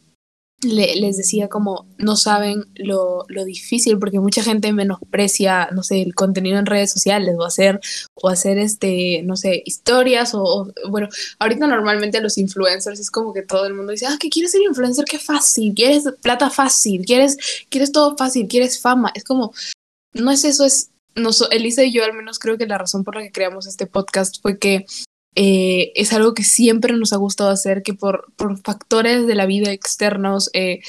le- 0.62 0.96
les 0.96 1.16
decía 1.16 1.48
como, 1.48 1.86
no 1.98 2.16
saben 2.16 2.64
lo, 2.74 3.24
lo 3.28 3.44
difícil, 3.44 3.98
porque 3.98 4.20
mucha 4.20 4.42
gente 4.42 4.72
menosprecia, 4.72 5.68
no 5.72 5.82
sé, 5.82 6.02
el 6.02 6.14
contenido 6.14 6.58
en 6.58 6.66
redes 6.66 6.90
sociales, 6.90 7.34
o 7.38 7.44
hacer, 7.44 7.80
o 8.14 8.28
hacer 8.28 8.58
este, 8.58 9.22
no 9.24 9.36
sé, 9.36 9.62
historias, 9.66 10.32
o, 10.34 10.72
bueno, 10.88 11.08
ahorita 11.38 11.66
normalmente 11.66 12.20
los 12.20 12.38
influencers 12.38 13.00
es 13.00 13.10
como 13.10 13.32
que 13.32 13.42
todo 13.42 13.66
el 13.66 13.74
mundo 13.74 13.92
dice, 13.92 14.06
ah, 14.06 14.16
que 14.20 14.30
quieres 14.30 14.52
ser 14.52 14.62
influencer, 14.62 15.04
qué 15.04 15.18
fácil, 15.18 15.74
quieres 15.74 16.04
plata 16.22 16.48
fácil, 16.50 17.04
quieres, 17.04 17.36
quieres 17.68 17.92
todo 17.92 18.16
fácil, 18.16 18.46
quieres 18.48 18.80
fama. 18.80 19.12
Es 19.14 19.24
como, 19.24 19.52
no 20.14 20.30
es 20.30 20.44
eso, 20.44 20.64
es 20.64 20.90
nos, 21.14 21.46
Elisa 21.50 21.84
y 21.84 21.92
yo 21.92 22.04
al 22.04 22.14
menos 22.14 22.38
creo 22.38 22.56
que 22.56 22.66
la 22.66 22.78
razón 22.78 23.04
por 23.04 23.16
la 23.16 23.22
que 23.22 23.32
creamos 23.32 23.66
este 23.66 23.86
podcast 23.86 24.40
fue 24.40 24.58
que 24.58 24.86
eh, 25.34 25.92
es 25.94 26.12
algo 26.12 26.34
que 26.34 26.44
siempre 26.44 26.94
nos 26.94 27.12
ha 27.12 27.16
gustado 27.16 27.50
hacer, 27.50 27.82
que 27.82 27.94
por, 27.94 28.32
por 28.36 28.58
factores 28.58 29.26
de 29.26 29.34
la 29.34 29.46
vida 29.46 29.72
externos 29.72 30.50
eh, 30.52 30.80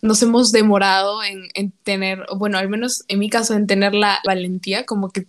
nos 0.00 0.22
hemos 0.22 0.52
demorado 0.52 1.22
en, 1.24 1.48
en 1.54 1.72
tener, 1.82 2.24
bueno, 2.36 2.58
al 2.58 2.68
menos 2.68 3.04
en 3.08 3.18
mi 3.18 3.28
caso, 3.28 3.54
en 3.54 3.66
tener 3.66 3.94
la 3.94 4.20
valentía, 4.24 4.86
como 4.86 5.10
que 5.10 5.26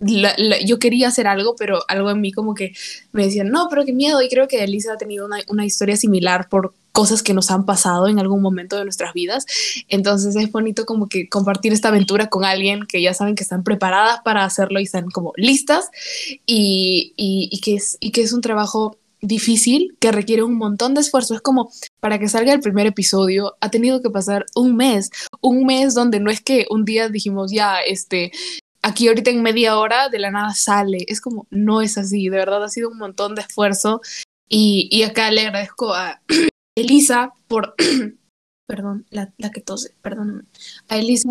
yo 0.00 0.78
quería 0.78 1.08
hacer 1.08 1.26
algo, 1.26 1.54
pero 1.56 1.80
algo 1.88 2.10
en 2.10 2.20
mí 2.20 2.32
como 2.32 2.54
que 2.54 2.72
me 3.12 3.24
decían, 3.24 3.50
no, 3.50 3.68
pero 3.70 3.84
qué 3.84 3.92
miedo. 3.92 4.20
Y 4.22 4.28
creo 4.28 4.48
que 4.48 4.62
Elisa 4.62 4.94
ha 4.94 4.98
tenido 4.98 5.26
una, 5.26 5.38
una 5.48 5.64
historia 5.64 5.96
similar 5.96 6.48
por 6.48 6.74
cosas 6.94 7.24
que 7.24 7.34
nos 7.34 7.50
han 7.50 7.66
pasado 7.66 8.06
en 8.06 8.20
algún 8.20 8.40
momento 8.40 8.76
de 8.76 8.84
nuestras 8.84 9.12
vidas. 9.12 9.46
Entonces 9.88 10.36
es 10.36 10.52
bonito 10.52 10.86
como 10.86 11.08
que 11.08 11.28
compartir 11.28 11.72
esta 11.72 11.88
aventura 11.88 12.28
con 12.28 12.44
alguien 12.44 12.86
que 12.86 13.02
ya 13.02 13.12
saben 13.14 13.34
que 13.34 13.42
están 13.42 13.64
preparadas 13.64 14.20
para 14.24 14.44
hacerlo 14.44 14.78
y 14.78 14.84
están 14.84 15.10
como 15.10 15.32
listas 15.36 15.90
y, 16.46 17.12
y, 17.16 17.60
que, 17.60 17.74
es, 17.74 17.96
y 17.98 18.12
que 18.12 18.22
es 18.22 18.32
un 18.32 18.42
trabajo 18.42 18.96
difícil 19.20 19.96
que 19.98 20.12
requiere 20.12 20.44
un 20.44 20.54
montón 20.54 20.94
de 20.94 21.00
esfuerzo. 21.00 21.34
Es 21.34 21.40
como 21.40 21.72
para 21.98 22.20
que 22.20 22.28
salga 22.28 22.52
el 22.52 22.60
primer 22.60 22.86
episodio, 22.86 23.56
ha 23.60 23.70
tenido 23.70 24.00
que 24.00 24.10
pasar 24.10 24.46
un 24.54 24.76
mes, 24.76 25.10
un 25.40 25.66
mes 25.66 25.94
donde 25.94 26.20
no 26.20 26.30
es 26.30 26.40
que 26.40 26.66
un 26.70 26.84
día 26.84 27.08
dijimos 27.08 27.50
ya, 27.50 27.80
este, 27.80 28.30
aquí 28.84 29.08
ahorita 29.08 29.30
en 29.30 29.42
media 29.42 29.78
hora 29.78 30.10
de 30.10 30.18
la 30.18 30.30
nada 30.30 30.54
sale. 30.54 31.04
Es 31.08 31.20
como, 31.20 31.46
no 31.50 31.80
es 31.80 31.98
así, 31.98 32.28
de 32.28 32.36
verdad 32.36 32.62
ha 32.62 32.68
sido 32.68 32.90
un 32.90 32.98
montón 32.98 33.34
de 33.34 33.42
esfuerzo. 33.42 34.00
Y, 34.48 34.88
y 34.92 35.02
acá 35.02 35.30
le 35.30 35.46
agradezco 35.46 35.94
a 35.94 36.20
Elisa 36.76 37.32
por, 37.48 37.74
perdón, 38.68 39.06
la, 39.10 39.32
la, 39.38 39.50
que 39.50 39.62
tose, 39.62 39.94
perdóname, 40.02 40.42
a 40.88 40.98
Elisa 40.98 41.30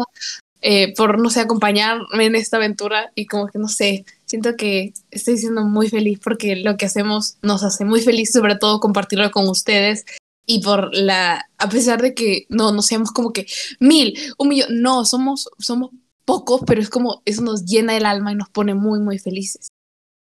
eh, 0.62 0.94
por, 0.96 1.20
no 1.20 1.30
sé, 1.30 1.42
acompañarme 1.42 2.26
en 2.26 2.36
esta 2.36 2.58
aventura 2.58 3.12
y 3.16 3.28
como 3.28 3.48
que, 3.48 3.60
no 3.60 3.68
sé, 3.68 4.06
siento 4.26 4.56
que 4.56 4.94
estoy 5.12 5.38
siendo 5.38 5.64
muy 5.64 5.90
feliz 5.90 6.20
porque 6.24 6.56
lo 6.56 6.76
que 6.76 6.88
hacemos 6.88 7.38
nos 7.44 7.64
hace 7.64 7.86
muy 7.86 8.02
feliz, 8.02 8.32
sobre 8.32 8.56
todo 8.56 8.80
compartirlo 8.80 9.30
con 9.30 9.48
ustedes 9.48 10.06
y 10.46 10.62
por 10.62 10.96
la, 10.96 11.50
a 11.58 11.70
pesar 11.70 12.02
de 12.02 12.14
que 12.16 12.46
no, 12.50 12.72
no 12.72 12.82
seamos 12.82 13.12
como 13.12 13.32
que 13.32 13.46
mil, 13.80 14.18
un 14.38 14.50
millón, 14.50 14.82
no, 14.82 15.06
somos, 15.06 15.50
somos 15.60 15.92
pocos, 16.26 16.62
pero 16.66 16.82
es 16.82 16.90
como, 16.90 17.22
eso 17.26 17.42
nos 17.42 17.66
llena 17.66 17.96
el 17.98 18.06
alma 18.06 18.32
y 18.32 18.36
nos 18.36 18.50
pone 18.50 18.74
muy, 18.74 19.00
muy 19.00 19.20
felices. 19.20 19.70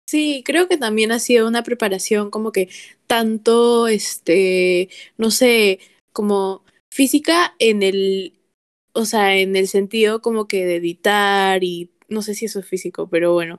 Sí, 0.09 0.43
creo 0.45 0.69
que 0.69 0.79
también 0.79 1.13
ha 1.13 1.19
sido 1.19 1.47
una 1.47 1.63
preparación 1.63 2.31
como 2.31 2.51
que 2.51 2.71
tanto, 3.07 3.89
este, 3.89 4.89
no 5.19 5.31
sé, 5.31 5.81
como 6.13 6.65
física 6.91 7.55
en 7.59 7.83
el, 7.83 8.39
o 8.93 9.05
sea, 9.05 9.37
en 9.37 9.55
el 9.55 9.69
sentido 9.69 10.23
como 10.23 10.49
que 10.49 10.65
de 10.65 10.77
editar 10.77 11.63
y 11.63 11.91
no 12.09 12.23
sé 12.23 12.35
si 12.35 12.47
eso 12.47 12.59
es 12.61 12.67
físico, 12.67 13.09
pero 13.11 13.33
bueno. 13.35 13.59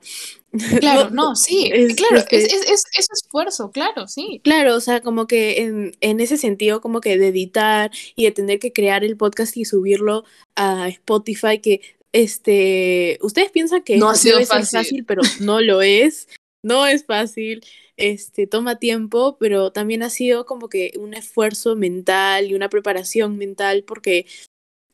Claro, 0.80 1.10
no, 1.10 1.36
sí, 1.36 1.70
claro, 1.96 2.24
es, 2.28 2.52
es, 2.52 2.68
es, 2.68 2.84
es, 2.98 3.08
esfuerzo, 3.12 3.70
claro, 3.70 4.08
sí. 4.08 4.40
Claro, 4.42 4.74
o 4.74 4.80
sea, 4.80 5.00
como 5.00 5.28
que 5.28 5.62
en, 5.62 5.92
en, 6.00 6.18
ese 6.18 6.36
sentido, 6.36 6.80
como 6.80 7.00
que 7.00 7.16
de 7.16 7.28
editar 7.28 7.92
y 8.16 8.24
de 8.24 8.32
tener 8.32 8.58
que 8.58 8.72
crear 8.72 9.04
el 9.04 9.16
podcast 9.16 9.56
y 9.56 9.64
subirlo 9.64 10.24
a 10.56 10.88
Spotify, 10.88 11.60
que 11.60 11.82
este, 12.12 13.18
ustedes 13.22 13.50
piensan 13.50 13.82
que 13.82 13.96
no 13.96 14.08
ha 14.08 14.14
sido 14.14 14.44
fácil. 14.44 14.78
fácil, 14.78 15.04
pero 15.04 15.22
no 15.40 15.60
lo 15.60 15.82
es 15.82 16.28
no 16.62 16.86
es 16.86 17.06
fácil, 17.06 17.64
este, 17.96 18.46
toma 18.46 18.78
tiempo, 18.78 19.36
pero 19.38 19.72
también 19.72 20.02
ha 20.02 20.10
sido 20.10 20.44
como 20.46 20.68
que 20.68 20.92
un 20.98 21.14
esfuerzo 21.14 21.76
mental 21.76 22.46
y 22.50 22.54
una 22.54 22.68
preparación 22.68 23.38
mental 23.38 23.84
porque 23.86 24.26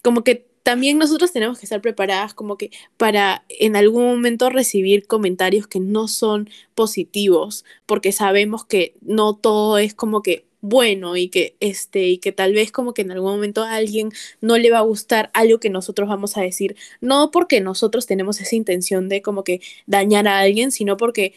como 0.02 0.22
que 0.22 0.46
también 0.62 0.98
nosotros 0.98 1.32
tenemos 1.32 1.58
que 1.58 1.66
estar 1.66 1.80
preparadas 1.80 2.34
como 2.34 2.56
que 2.56 2.70
para 2.96 3.44
en 3.48 3.76
algún 3.76 4.04
momento 4.04 4.50
recibir 4.50 5.06
comentarios 5.06 5.68
que 5.68 5.78
no 5.78 6.08
son 6.08 6.50
positivos, 6.74 7.64
porque 7.86 8.10
sabemos 8.12 8.64
que 8.64 8.96
no 9.00 9.36
todo 9.36 9.78
es 9.78 9.94
como 9.94 10.22
que 10.22 10.46
bueno 10.68 11.16
y 11.16 11.28
que 11.28 11.56
este 11.60 12.08
y 12.08 12.18
que 12.18 12.32
tal 12.32 12.52
vez 12.52 12.72
como 12.72 12.94
que 12.94 13.02
en 13.02 13.12
algún 13.12 13.32
momento 13.32 13.62
a 13.62 13.74
alguien 13.74 14.10
no 14.40 14.58
le 14.58 14.70
va 14.70 14.78
a 14.78 14.82
gustar 14.82 15.30
algo 15.34 15.60
que 15.60 15.70
nosotros 15.70 16.08
vamos 16.08 16.36
a 16.36 16.42
decir, 16.42 16.76
no 17.00 17.30
porque 17.30 17.60
nosotros 17.60 18.06
tenemos 18.06 18.40
esa 18.40 18.56
intención 18.56 19.08
de 19.08 19.22
como 19.22 19.44
que 19.44 19.60
dañar 19.86 20.28
a 20.28 20.38
alguien, 20.40 20.72
sino 20.72 20.96
porque 20.96 21.34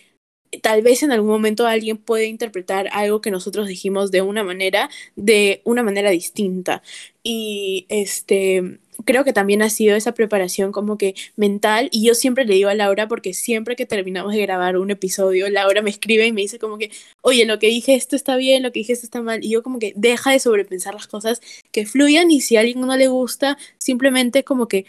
tal 0.61 0.81
vez 0.81 1.03
en 1.03 1.11
algún 1.11 1.29
momento 1.29 1.67
alguien 1.67 1.97
puede 1.97 2.27
interpretar 2.27 2.89
algo 2.91 3.21
que 3.21 3.31
nosotros 3.31 3.67
dijimos 3.67 4.11
de 4.11 4.21
una 4.21 4.43
manera, 4.43 4.89
de 5.15 5.61
una 5.63 5.83
manera 5.83 6.09
distinta. 6.09 6.81
Y 7.23 7.85
este 7.89 8.79
creo 9.05 9.23
que 9.23 9.33
también 9.33 9.61
ha 9.61 9.69
sido 9.69 9.95
esa 9.95 10.13
preparación 10.13 10.71
como 10.71 10.97
que 10.97 11.15
mental 11.35 11.89
y 11.91 12.05
yo 12.05 12.13
siempre 12.15 12.45
le 12.45 12.55
digo 12.55 12.69
a 12.69 12.75
Laura 12.75 13.07
porque 13.07 13.33
siempre 13.33 13.75
que 13.75 13.85
terminamos 13.85 14.33
de 14.33 14.41
grabar 14.41 14.77
un 14.77 14.91
episodio 14.91 15.49
Laura 15.49 15.81
me 15.81 15.89
escribe 15.89 16.27
y 16.27 16.31
me 16.31 16.41
dice 16.41 16.59
como 16.59 16.77
que 16.77 16.91
oye 17.21 17.45
lo 17.45 17.59
que 17.59 17.67
dije 17.67 17.95
esto 17.95 18.15
está 18.15 18.35
bien 18.35 18.63
lo 18.63 18.71
que 18.71 18.79
dije 18.79 18.93
esto 18.93 19.05
está 19.05 19.21
mal 19.21 19.43
y 19.43 19.51
yo 19.51 19.63
como 19.63 19.79
que 19.79 19.93
deja 19.95 20.31
de 20.31 20.39
sobrepensar 20.39 20.93
las 20.93 21.07
cosas 21.07 21.41
que 21.71 21.85
fluyan 21.85 22.31
y 22.31 22.41
si 22.41 22.57
a 22.57 22.61
alguien 22.61 22.81
no 22.81 22.97
le 22.97 23.07
gusta 23.07 23.57
simplemente 23.77 24.43
como 24.43 24.67
que 24.67 24.85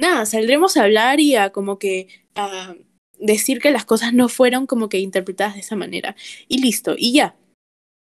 nada 0.00 0.26
saldremos 0.26 0.76
a 0.76 0.84
hablar 0.84 1.20
y 1.20 1.36
a 1.36 1.50
como 1.50 1.78
que 1.78 2.08
a 2.34 2.74
decir 3.22 3.60
que 3.60 3.70
las 3.70 3.84
cosas 3.84 4.12
no 4.12 4.28
fueron 4.28 4.66
como 4.66 4.88
que 4.88 4.98
interpretadas 4.98 5.54
de 5.54 5.60
esa 5.60 5.76
manera. 5.76 6.16
Y 6.48 6.58
listo, 6.58 6.94
y 6.98 7.12
ya. 7.12 7.36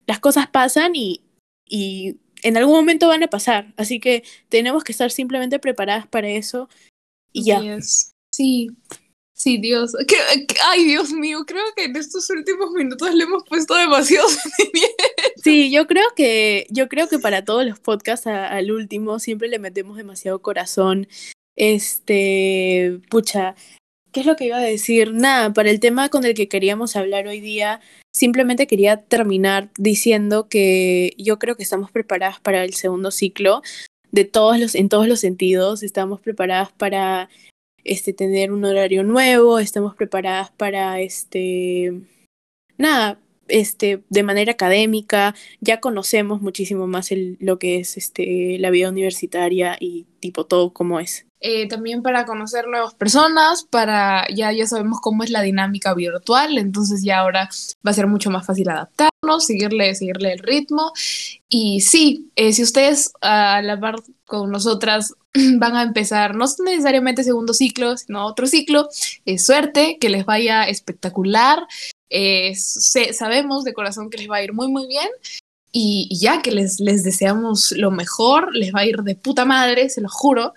Las 0.08 0.19
cosas 0.19 0.47
pasan 0.47 0.95
y, 0.95 1.21
y 1.67 2.17
en 2.41 2.58
algún 2.58 2.75
momento 2.75 3.08
van 3.08 3.23
a 3.23 3.27
pasar. 3.27 3.73
Así 3.77 3.99
que 3.99 4.23
tenemos 4.49 4.84
que 4.84 4.91
estar 4.91 5.12
simplemente 5.12 5.60
preparadas 5.60 6.08
para 6.08 6.29
eso 6.29 6.69
y 7.32 7.45
ya. 7.45 7.79
Sí, 8.32 8.69
sí, 9.34 9.58
Dios. 9.58 9.93
ay, 10.65 10.84
Dios 10.86 11.12
mío, 11.12 11.43
creo 11.45 11.63
que 11.75 11.86
en 11.86 11.95
estos 11.95 12.29
últimos 12.29 12.71
minutos 12.71 13.13
le 13.13 13.23
hemos 13.23 13.43
puesto 13.43 13.75
demasiado 13.75 14.27
Sí, 15.43 15.71
yo 15.71 15.88
creo 15.88 16.05
que, 16.15 16.67
yo 16.69 16.88
creo 16.89 17.08
que 17.08 17.19
para 17.19 17.43
todos 17.43 17.65
los 17.65 17.79
podcasts 17.79 18.27
al 18.27 18.71
último 18.71 19.19
siempre 19.19 19.47
le 19.47 19.60
metemos 19.60 19.97
demasiado 19.97 20.41
corazón. 20.41 21.08
Este, 21.55 23.01
pucha, 23.10 23.55
¿Qué 24.11 24.21
es 24.21 24.25
lo 24.25 24.35
que 24.35 24.45
iba 24.45 24.57
a 24.57 24.61
decir? 24.61 25.13
Nada, 25.13 25.53
para 25.53 25.69
el 25.69 25.79
tema 25.79 26.09
con 26.09 26.25
el 26.25 26.33
que 26.33 26.47
queríamos 26.47 26.95
hablar 26.95 27.27
hoy 27.27 27.39
día, 27.39 27.79
simplemente 28.11 28.65
quería 28.65 29.03
terminar 29.03 29.69
diciendo 29.77 30.49
que 30.49 31.13
yo 31.17 31.37
creo 31.37 31.55
que 31.55 31.63
estamos 31.63 31.91
preparadas 31.91 32.39
para 32.39 32.63
el 32.63 32.73
segundo 32.73 33.11
ciclo 33.11 33.61
de 34.11 34.25
todos 34.25 34.59
los, 34.59 34.73
en 34.73 34.89
todos 34.89 35.07
los 35.07 35.19
sentidos. 35.19 35.83
Estamos 35.83 36.21
preparadas 36.21 36.71
para 36.71 37.29
este, 37.83 38.13
tener 38.13 38.51
un 38.51 38.65
horario 38.65 39.03
nuevo, 39.03 39.59
estamos 39.59 39.95
preparadas 39.95 40.51
para 40.51 41.01
este 41.01 41.93
nada, 42.77 43.19
este, 43.49 44.03
de 44.09 44.23
manera 44.23 44.53
académica, 44.53 45.35
ya 45.59 45.79
conocemos 45.79 46.41
muchísimo 46.41 46.88
más 46.88 47.09
lo 47.39 47.59
que 47.59 47.79
es 47.79 47.97
este, 47.97 48.57
la 48.59 48.69
vida 48.69 48.89
universitaria 48.89 49.77
y 49.79 50.05
tipo 50.19 50.45
todo 50.45 50.73
como 50.73 50.99
es. 50.99 51.25
Eh, 51.41 51.69
también 51.69 52.01
para 52.01 52.25
conocer 52.25 52.67
nuevas 52.67 52.93
personas, 52.95 53.63
para 53.63 54.27
ya, 54.27 54.51
ya 54.51 54.67
sabemos 54.67 54.99
cómo 55.01 55.23
es 55.23 55.29
la 55.29 55.41
dinámica 55.41 55.93
virtual, 55.93 56.57
entonces 56.57 57.01
ya 57.01 57.19
ahora 57.19 57.47
va 57.85 57.91
a 57.91 57.93
ser 57.93 58.07
mucho 58.07 58.29
más 58.29 58.45
fácil 58.45 58.69
adaptarnos, 58.69 59.45
seguirle, 59.45 59.95
seguirle 59.95 60.33
el 60.33 60.39
ritmo. 60.39 60.91
Y 61.47 61.79
sí, 61.79 62.29
eh, 62.35 62.51
si 62.51 62.62
ustedes 62.62 63.13
a 63.21 63.62
la 63.62 63.79
par 63.79 63.95
con 64.25 64.51
nosotras 64.51 65.13
van 65.59 65.77
a 65.77 65.83
empezar, 65.83 66.35
no 66.35 66.45
necesariamente 66.65 67.23
segundo 67.23 67.53
ciclo, 67.53 67.95
sino 67.95 68.25
otro 68.25 68.45
ciclo, 68.45 68.89
es 69.23 69.45
suerte, 69.45 69.97
que 69.99 70.09
les 70.09 70.25
vaya 70.25 70.63
espectacular. 70.63 71.65
Eh, 72.09 72.53
sabemos 72.55 73.63
de 73.63 73.73
corazón 73.73 74.09
que 74.09 74.17
les 74.17 74.29
va 74.29 74.37
a 74.37 74.43
ir 74.43 74.53
muy, 74.53 74.67
muy 74.67 74.87
bien. 74.87 75.09
Y, 75.71 76.09
ya 76.19 76.41
que 76.41 76.51
les, 76.51 76.79
les 76.79 77.03
deseamos 77.03 77.71
lo 77.73 77.91
mejor, 77.91 78.55
les 78.55 78.73
va 78.73 78.79
a 78.79 78.85
ir 78.85 78.97
de 78.97 79.15
puta 79.15 79.45
madre, 79.45 79.89
se 79.89 80.01
lo 80.01 80.09
juro. 80.09 80.53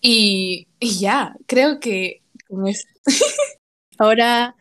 Y, 0.00 0.66
ya, 0.80 1.36
creo 1.46 1.80
que 1.80 2.22
ahora, 3.98 4.56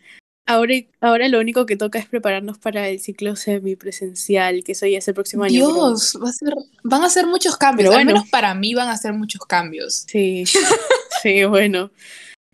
ahora, 0.46 0.74
ahora 1.02 1.28
lo 1.30 1.40
único 1.40 1.66
que 1.66 1.78
toca 1.78 2.00
es 2.00 2.08
prepararnos 2.08 2.58
para 2.58 2.90
el 2.90 3.00
ciclo 3.00 3.36
semipresencial, 3.36 4.64
que 4.64 4.74
eso 4.74 4.86
ya 4.86 4.98
es 4.98 5.08
el 5.08 5.14
próximo 5.14 5.44
año. 5.44 5.54
Dios, 5.54 6.18
va 6.22 6.30
a 6.30 6.34
ser, 6.34 6.54
van 6.84 7.04
a 7.04 7.10
ser 7.10 7.26
muchos 7.28 7.56
cambios, 7.58 7.96
al 7.96 8.06
menos 8.06 8.28
para 8.30 8.54
mí 8.54 8.74
van 8.74 8.90
a 8.90 8.98
ser 8.98 9.14
muchos 9.14 9.42
cambios. 9.46 10.06
Sí, 10.08 10.44
sí, 11.24 11.46
bueno. 11.46 11.92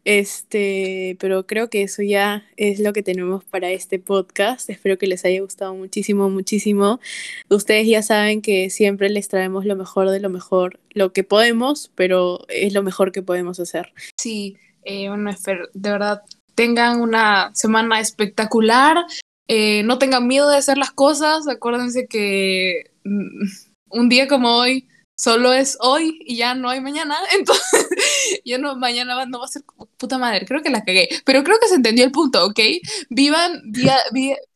Este, 0.03 1.15
pero 1.19 1.45
creo 1.45 1.69
que 1.69 1.83
eso 1.83 2.01
ya 2.01 2.43
es 2.57 2.79
lo 2.79 2.91
que 2.93 3.03
tenemos 3.03 3.43
para 3.43 3.69
este 3.69 3.99
podcast. 3.99 4.69
Espero 4.69 4.97
que 4.97 5.07
les 5.07 5.25
haya 5.25 5.41
gustado 5.41 5.75
muchísimo, 5.75 6.29
muchísimo. 6.29 6.99
Ustedes 7.49 7.87
ya 7.87 8.01
saben 8.01 8.41
que 8.41 8.69
siempre 8.69 9.09
les 9.09 9.27
traemos 9.27 9.65
lo 9.65 9.75
mejor 9.75 10.09
de 10.09 10.19
lo 10.19 10.29
mejor, 10.29 10.79
lo 10.91 11.13
que 11.13 11.23
podemos, 11.23 11.91
pero 11.95 12.45
es 12.49 12.73
lo 12.73 12.83
mejor 12.83 13.11
que 13.11 13.21
podemos 13.21 13.59
hacer. 13.59 13.93
Sí, 14.17 14.57
eh, 14.83 15.09
bueno, 15.09 15.31
de 15.73 15.89
verdad, 15.89 16.21
tengan 16.55 17.01
una 17.01 17.51
semana 17.53 17.99
espectacular. 17.99 18.97
Eh, 19.47 19.83
no 19.83 19.99
tengan 19.99 20.27
miedo 20.27 20.49
de 20.49 20.57
hacer 20.57 20.77
las 20.77 20.91
cosas. 20.91 21.47
Acuérdense 21.47 22.07
que 22.07 22.91
mm, 23.03 23.45
un 23.89 24.09
día 24.09 24.27
como 24.27 24.57
hoy 24.57 24.87
solo 25.21 25.53
es 25.53 25.77
hoy 25.79 26.19
y 26.25 26.35
ya 26.35 26.55
no 26.55 26.69
hay 26.69 26.81
mañana, 26.81 27.15
entonces 27.37 27.87
ya 28.43 28.57
no, 28.57 28.75
mañana 28.75 29.25
no 29.25 29.39
va 29.39 29.45
a 29.45 29.49
ser 29.49 29.63
como 29.63 29.85
puta 29.97 30.17
madre, 30.17 30.45
creo 30.45 30.61
que 30.61 30.69
la 30.69 30.83
cagué, 30.83 31.09
pero 31.25 31.43
creo 31.43 31.59
que 31.59 31.67
se 31.67 31.75
entendió 31.75 32.03
el 32.05 32.11
punto, 32.11 32.45
¿ok? 32.45 32.59
Vivan 33.09 33.61
día, 33.71 33.97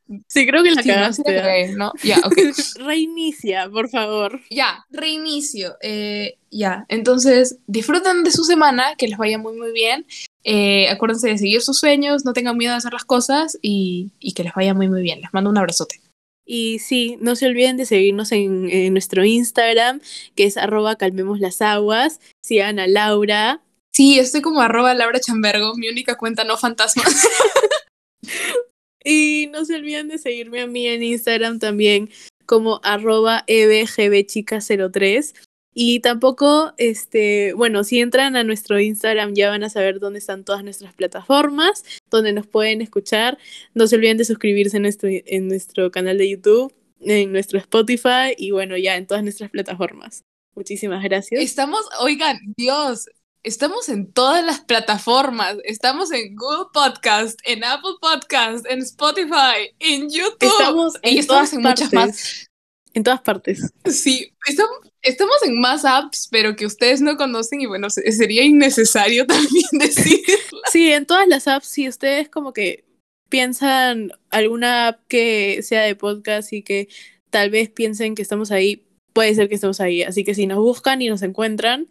Sí, 0.28 0.46
creo 0.46 0.64
que 0.64 0.72
la 0.72 0.84
cagaste. 0.84 1.74
¿no? 1.76 1.92
Ya, 2.04 2.20
okay. 2.24 2.52
Reinicia, 2.76 3.70
por 3.70 3.90
favor. 3.90 4.40
Ya, 4.50 4.86
reinicio. 4.92 5.78
Eh, 5.82 6.38
ya, 6.52 6.86
entonces 6.90 7.58
disfruten 7.66 8.24
de 8.24 8.32
su 8.32 8.44
semana, 8.44 8.96
que 8.98 9.08
les 9.08 9.18
vaya 9.18 9.38
muy, 9.38 9.58
muy 9.58 9.72
bien. 9.72 10.06
Eh, 10.44 10.88
acuérdense 10.90 11.28
de 11.30 11.38
seguir 11.40 11.62
sus 11.62 11.80
sueños, 11.80 12.24
no 12.24 12.34
tengan 12.34 12.56
miedo 12.56 12.72
de 12.72 12.78
hacer 12.78 12.94
las 12.94 13.06
cosas 13.06 13.58
y, 13.62 14.12
que 14.36 14.44
les 14.44 14.54
vaya 14.54 14.74
muy 14.76 14.90
muy 14.90 15.02
bien. 15.02 15.22
Les 15.22 15.34
mando 15.34 15.50
un 15.50 15.58
abrazote. 15.58 16.00
Y 16.46 16.80
sí, 16.80 17.18
no 17.20 17.36
se 17.36 17.48
olviden 17.48 17.76
de 17.76 17.86
seguirnos 17.86 18.32
en, 18.32 18.94
nuestro 18.94 19.26
Instagram, 19.26 20.00
que 20.36 20.46
es 20.46 20.58
arroba 20.58 20.96
calmemos 20.96 21.40
las 21.40 21.62
aguas. 21.62 22.20
Sigan 22.44 22.80
a 22.80 22.88
Laura. 22.88 23.62
Sí, 23.94 24.20
estoy 24.20 24.42
como 24.42 24.62
arroba 24.62 24.94
Laura 24.94 25.20
Chambergo, 25.20 25.74
mi 25.76 25.90
única 25.90 26.18
cuenta 26.18 26.44
no 26.44 26.58
fantasma. 26.58 27.04
y 29.04 29.50
no 29.52 29.66
se 29.66 29.76
olviden 29.76 30.08
de 30.08 30.18
seguirme 30.18 30.62
a 30.62 30.68
mí 30.68 30.88
en 30.88 31.02
Instagram 31.02 31.60
también 31.60 32.10
como 32.46 32.80
arroba 32.84 33.44
ebgbchica03. 33.48 35.34
Y 35.78 36.00
tampoco, 36.00 36.74
este, 36.78 37.52
bueno, 37.52 37.84
si 37.84 38.00
entran 38.00 38.38
a 38.38 38.46
nuestro 38.46 38.80
Instagram 38.80 39.34
ya 39.34 39.50
van 39.50 39.62
a 39.66 39.70
saber 39.70 40.00
dónde 40.00 40.20
están 40.20 40.46
todas 40.46 40.64
nuestras 40.64 40.94
plataformas, 40.94 41.84
donde 42.10 42.32
nos 42.32 42.48
pueden 42.48 42.82
escuchar. 42.82 43.38
No 43.74 43.86
se 43.86 43.98
olviden 43.98 44.16
de 44.16 44.24
suscribirse 44.24 44.78
en 44.78 44.84
nuestro, 44.84 45.10
en 45.12 45.50
nuestro 45.50 45.92
canal 45.92 46.18
de 46.18 46.30
YouTube, 46.30 46.74
en 47.02 47.34
nuestro 47.34 47.60
Spotify 47.60 48.34
y 48.38 48.52
bueno, 48.52 48.78
ya 48.78 48.96
en 48.96 49.06
todas 49.06 49.22
nuestras 49.22 49.52
plataformas. 49.52 50.24
Muchísimas 50.56 51.04
gracias. 51.04 51.42
Estamos, 51.42 51.82
oigan, 52.00 52.40
Dios, 52.56 53.10
estamos 53.44 53.90
en 53.90 54.14
todas 54.14 54.46
las 54.46 54.62
plataformas. 54.62 55.58
Estamos 55.66 56.10
en 56.14 56.38
Google 56.38 56.68
Podcast, 56.74 57.38
en 57.44 57.66
Apple 57.66 57.96
Podcast, 58.00 58.66
en 58.70 58.80
Spotify, 58.80 59.76
en 59.80 60.10
YouTube. 60.10 60.38
Estamos 60.40 60.94
en, 61.02 61.18
y 61.18 61.24
todas 61.24 61.52
en 61.52 61.62
muchas 61.62 61.92
más. 61.92 62.48
En 62.94 63.04
todas 63.04 63.20
partes. 63.20 63.74
Sí, 63.92 64.34
estamos, 64.48 64.78
estamos 65.06 65.36
en 65.44 65.60
más 65.60 65.86
apps, 65.86 66.28
pero 66.32 66.56
que 66.56 66.66
ustedes 66.66 67.02
no 67.02 67.18
conocen 67.18 67.62
y 67.62 67.66
bueno, 67.66 67.90
sería 67.90 68.44
innecesario 68.44 69.26
también 69.28 69.66
decirlo. 69.72 70.60
Sí, 70.72 70.92
en 70.92 71.06
todas 71.06 71.28
las 71.28 71.48
apps, 71.48 71.68
si 71.68 71.88
ustedes 71.88 72.30
como 72.30 72.54
que 72.54 72.86
piensan 73.30 74.12
alguna 74.30 74.88
app 74.88 75.08
que 75.08 75.62
sea 75.64 75.82
de 75.84 75.96
podcast 75.96 76.54
y 76.54 76.64
que 76.64 76.90
tal 77.30 77.50
vez 77.50 77.70
piensen 77.70 78.16
que 78.16 78.22
estamos 78.22 78.52
ahí, 78.52 78.86
puede 79.14 79.34
ser 79.36 79.50
que 79.50 79.56
estemos 79.56 79.80
ahí. 79.80 80.04
Así 80.04 80.24
que 80.24 80.36
si 80.36 80.48
nos 80.48 80.60
buscan 80.60 81.02
y 81.02 81.10
nos 81.10 81.22
encuentran, 81.22 81.88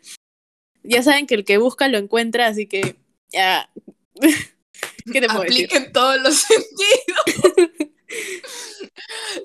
ya 0.83 1.03
saben 1.03 1.27
que 1.27 1.35
el 1.35 1.45
que 1.45 1.59
busca 1.59 1.89
lo 1.89 1.99
encuentra, 1.99 2.47
así 2.47 2.67
que 2.67 2.97
ya. 3.33 3.71
¿Qué 5.13 5.21
te 5.21 5.27
puedo 5.27 5.43
Apliquen 5.43 5.93
todos 5.93 6.21
los 6.23 6.35
sentidos. 6.49 7.71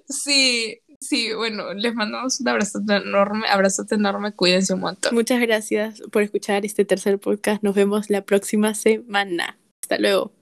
sí, 0.08 0.82
Sí, 1.02 1.34
bueno, 1.34 1.74
les 1.74 1.96
mandamos 1.96 2.40
un 2.42 2.48
abrazo 2.50 2.80
enorme, 2.88 3.48
abrazote 3.48 3.96
enorme, 3.96 4.34
cuídense 4.34 4.74
un 4.74 4.82
montón. 4.82 5.16
Muchas 5.16 5.40
gracias 5.40 6.02
por 6.12 6.24
escuchar 6.24 6.66
este 6.66 6.84
tercer 6.84 7.20
podcast. 7.20 7.64
Nos 7.64 7.74
vemos 7.74 8.10
la 8.10 8.22
próxima 8.22 8.74
semana. 8.74 9.58
Hasta 9.82 9.98
luego. 9.98 10.34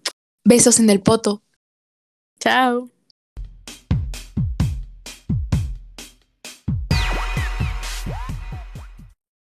Besos 0.43 0.79
en 0.79 0.89
el 0.89 1.01
poto. 1.01 1.43
Chao. 2.39 2.89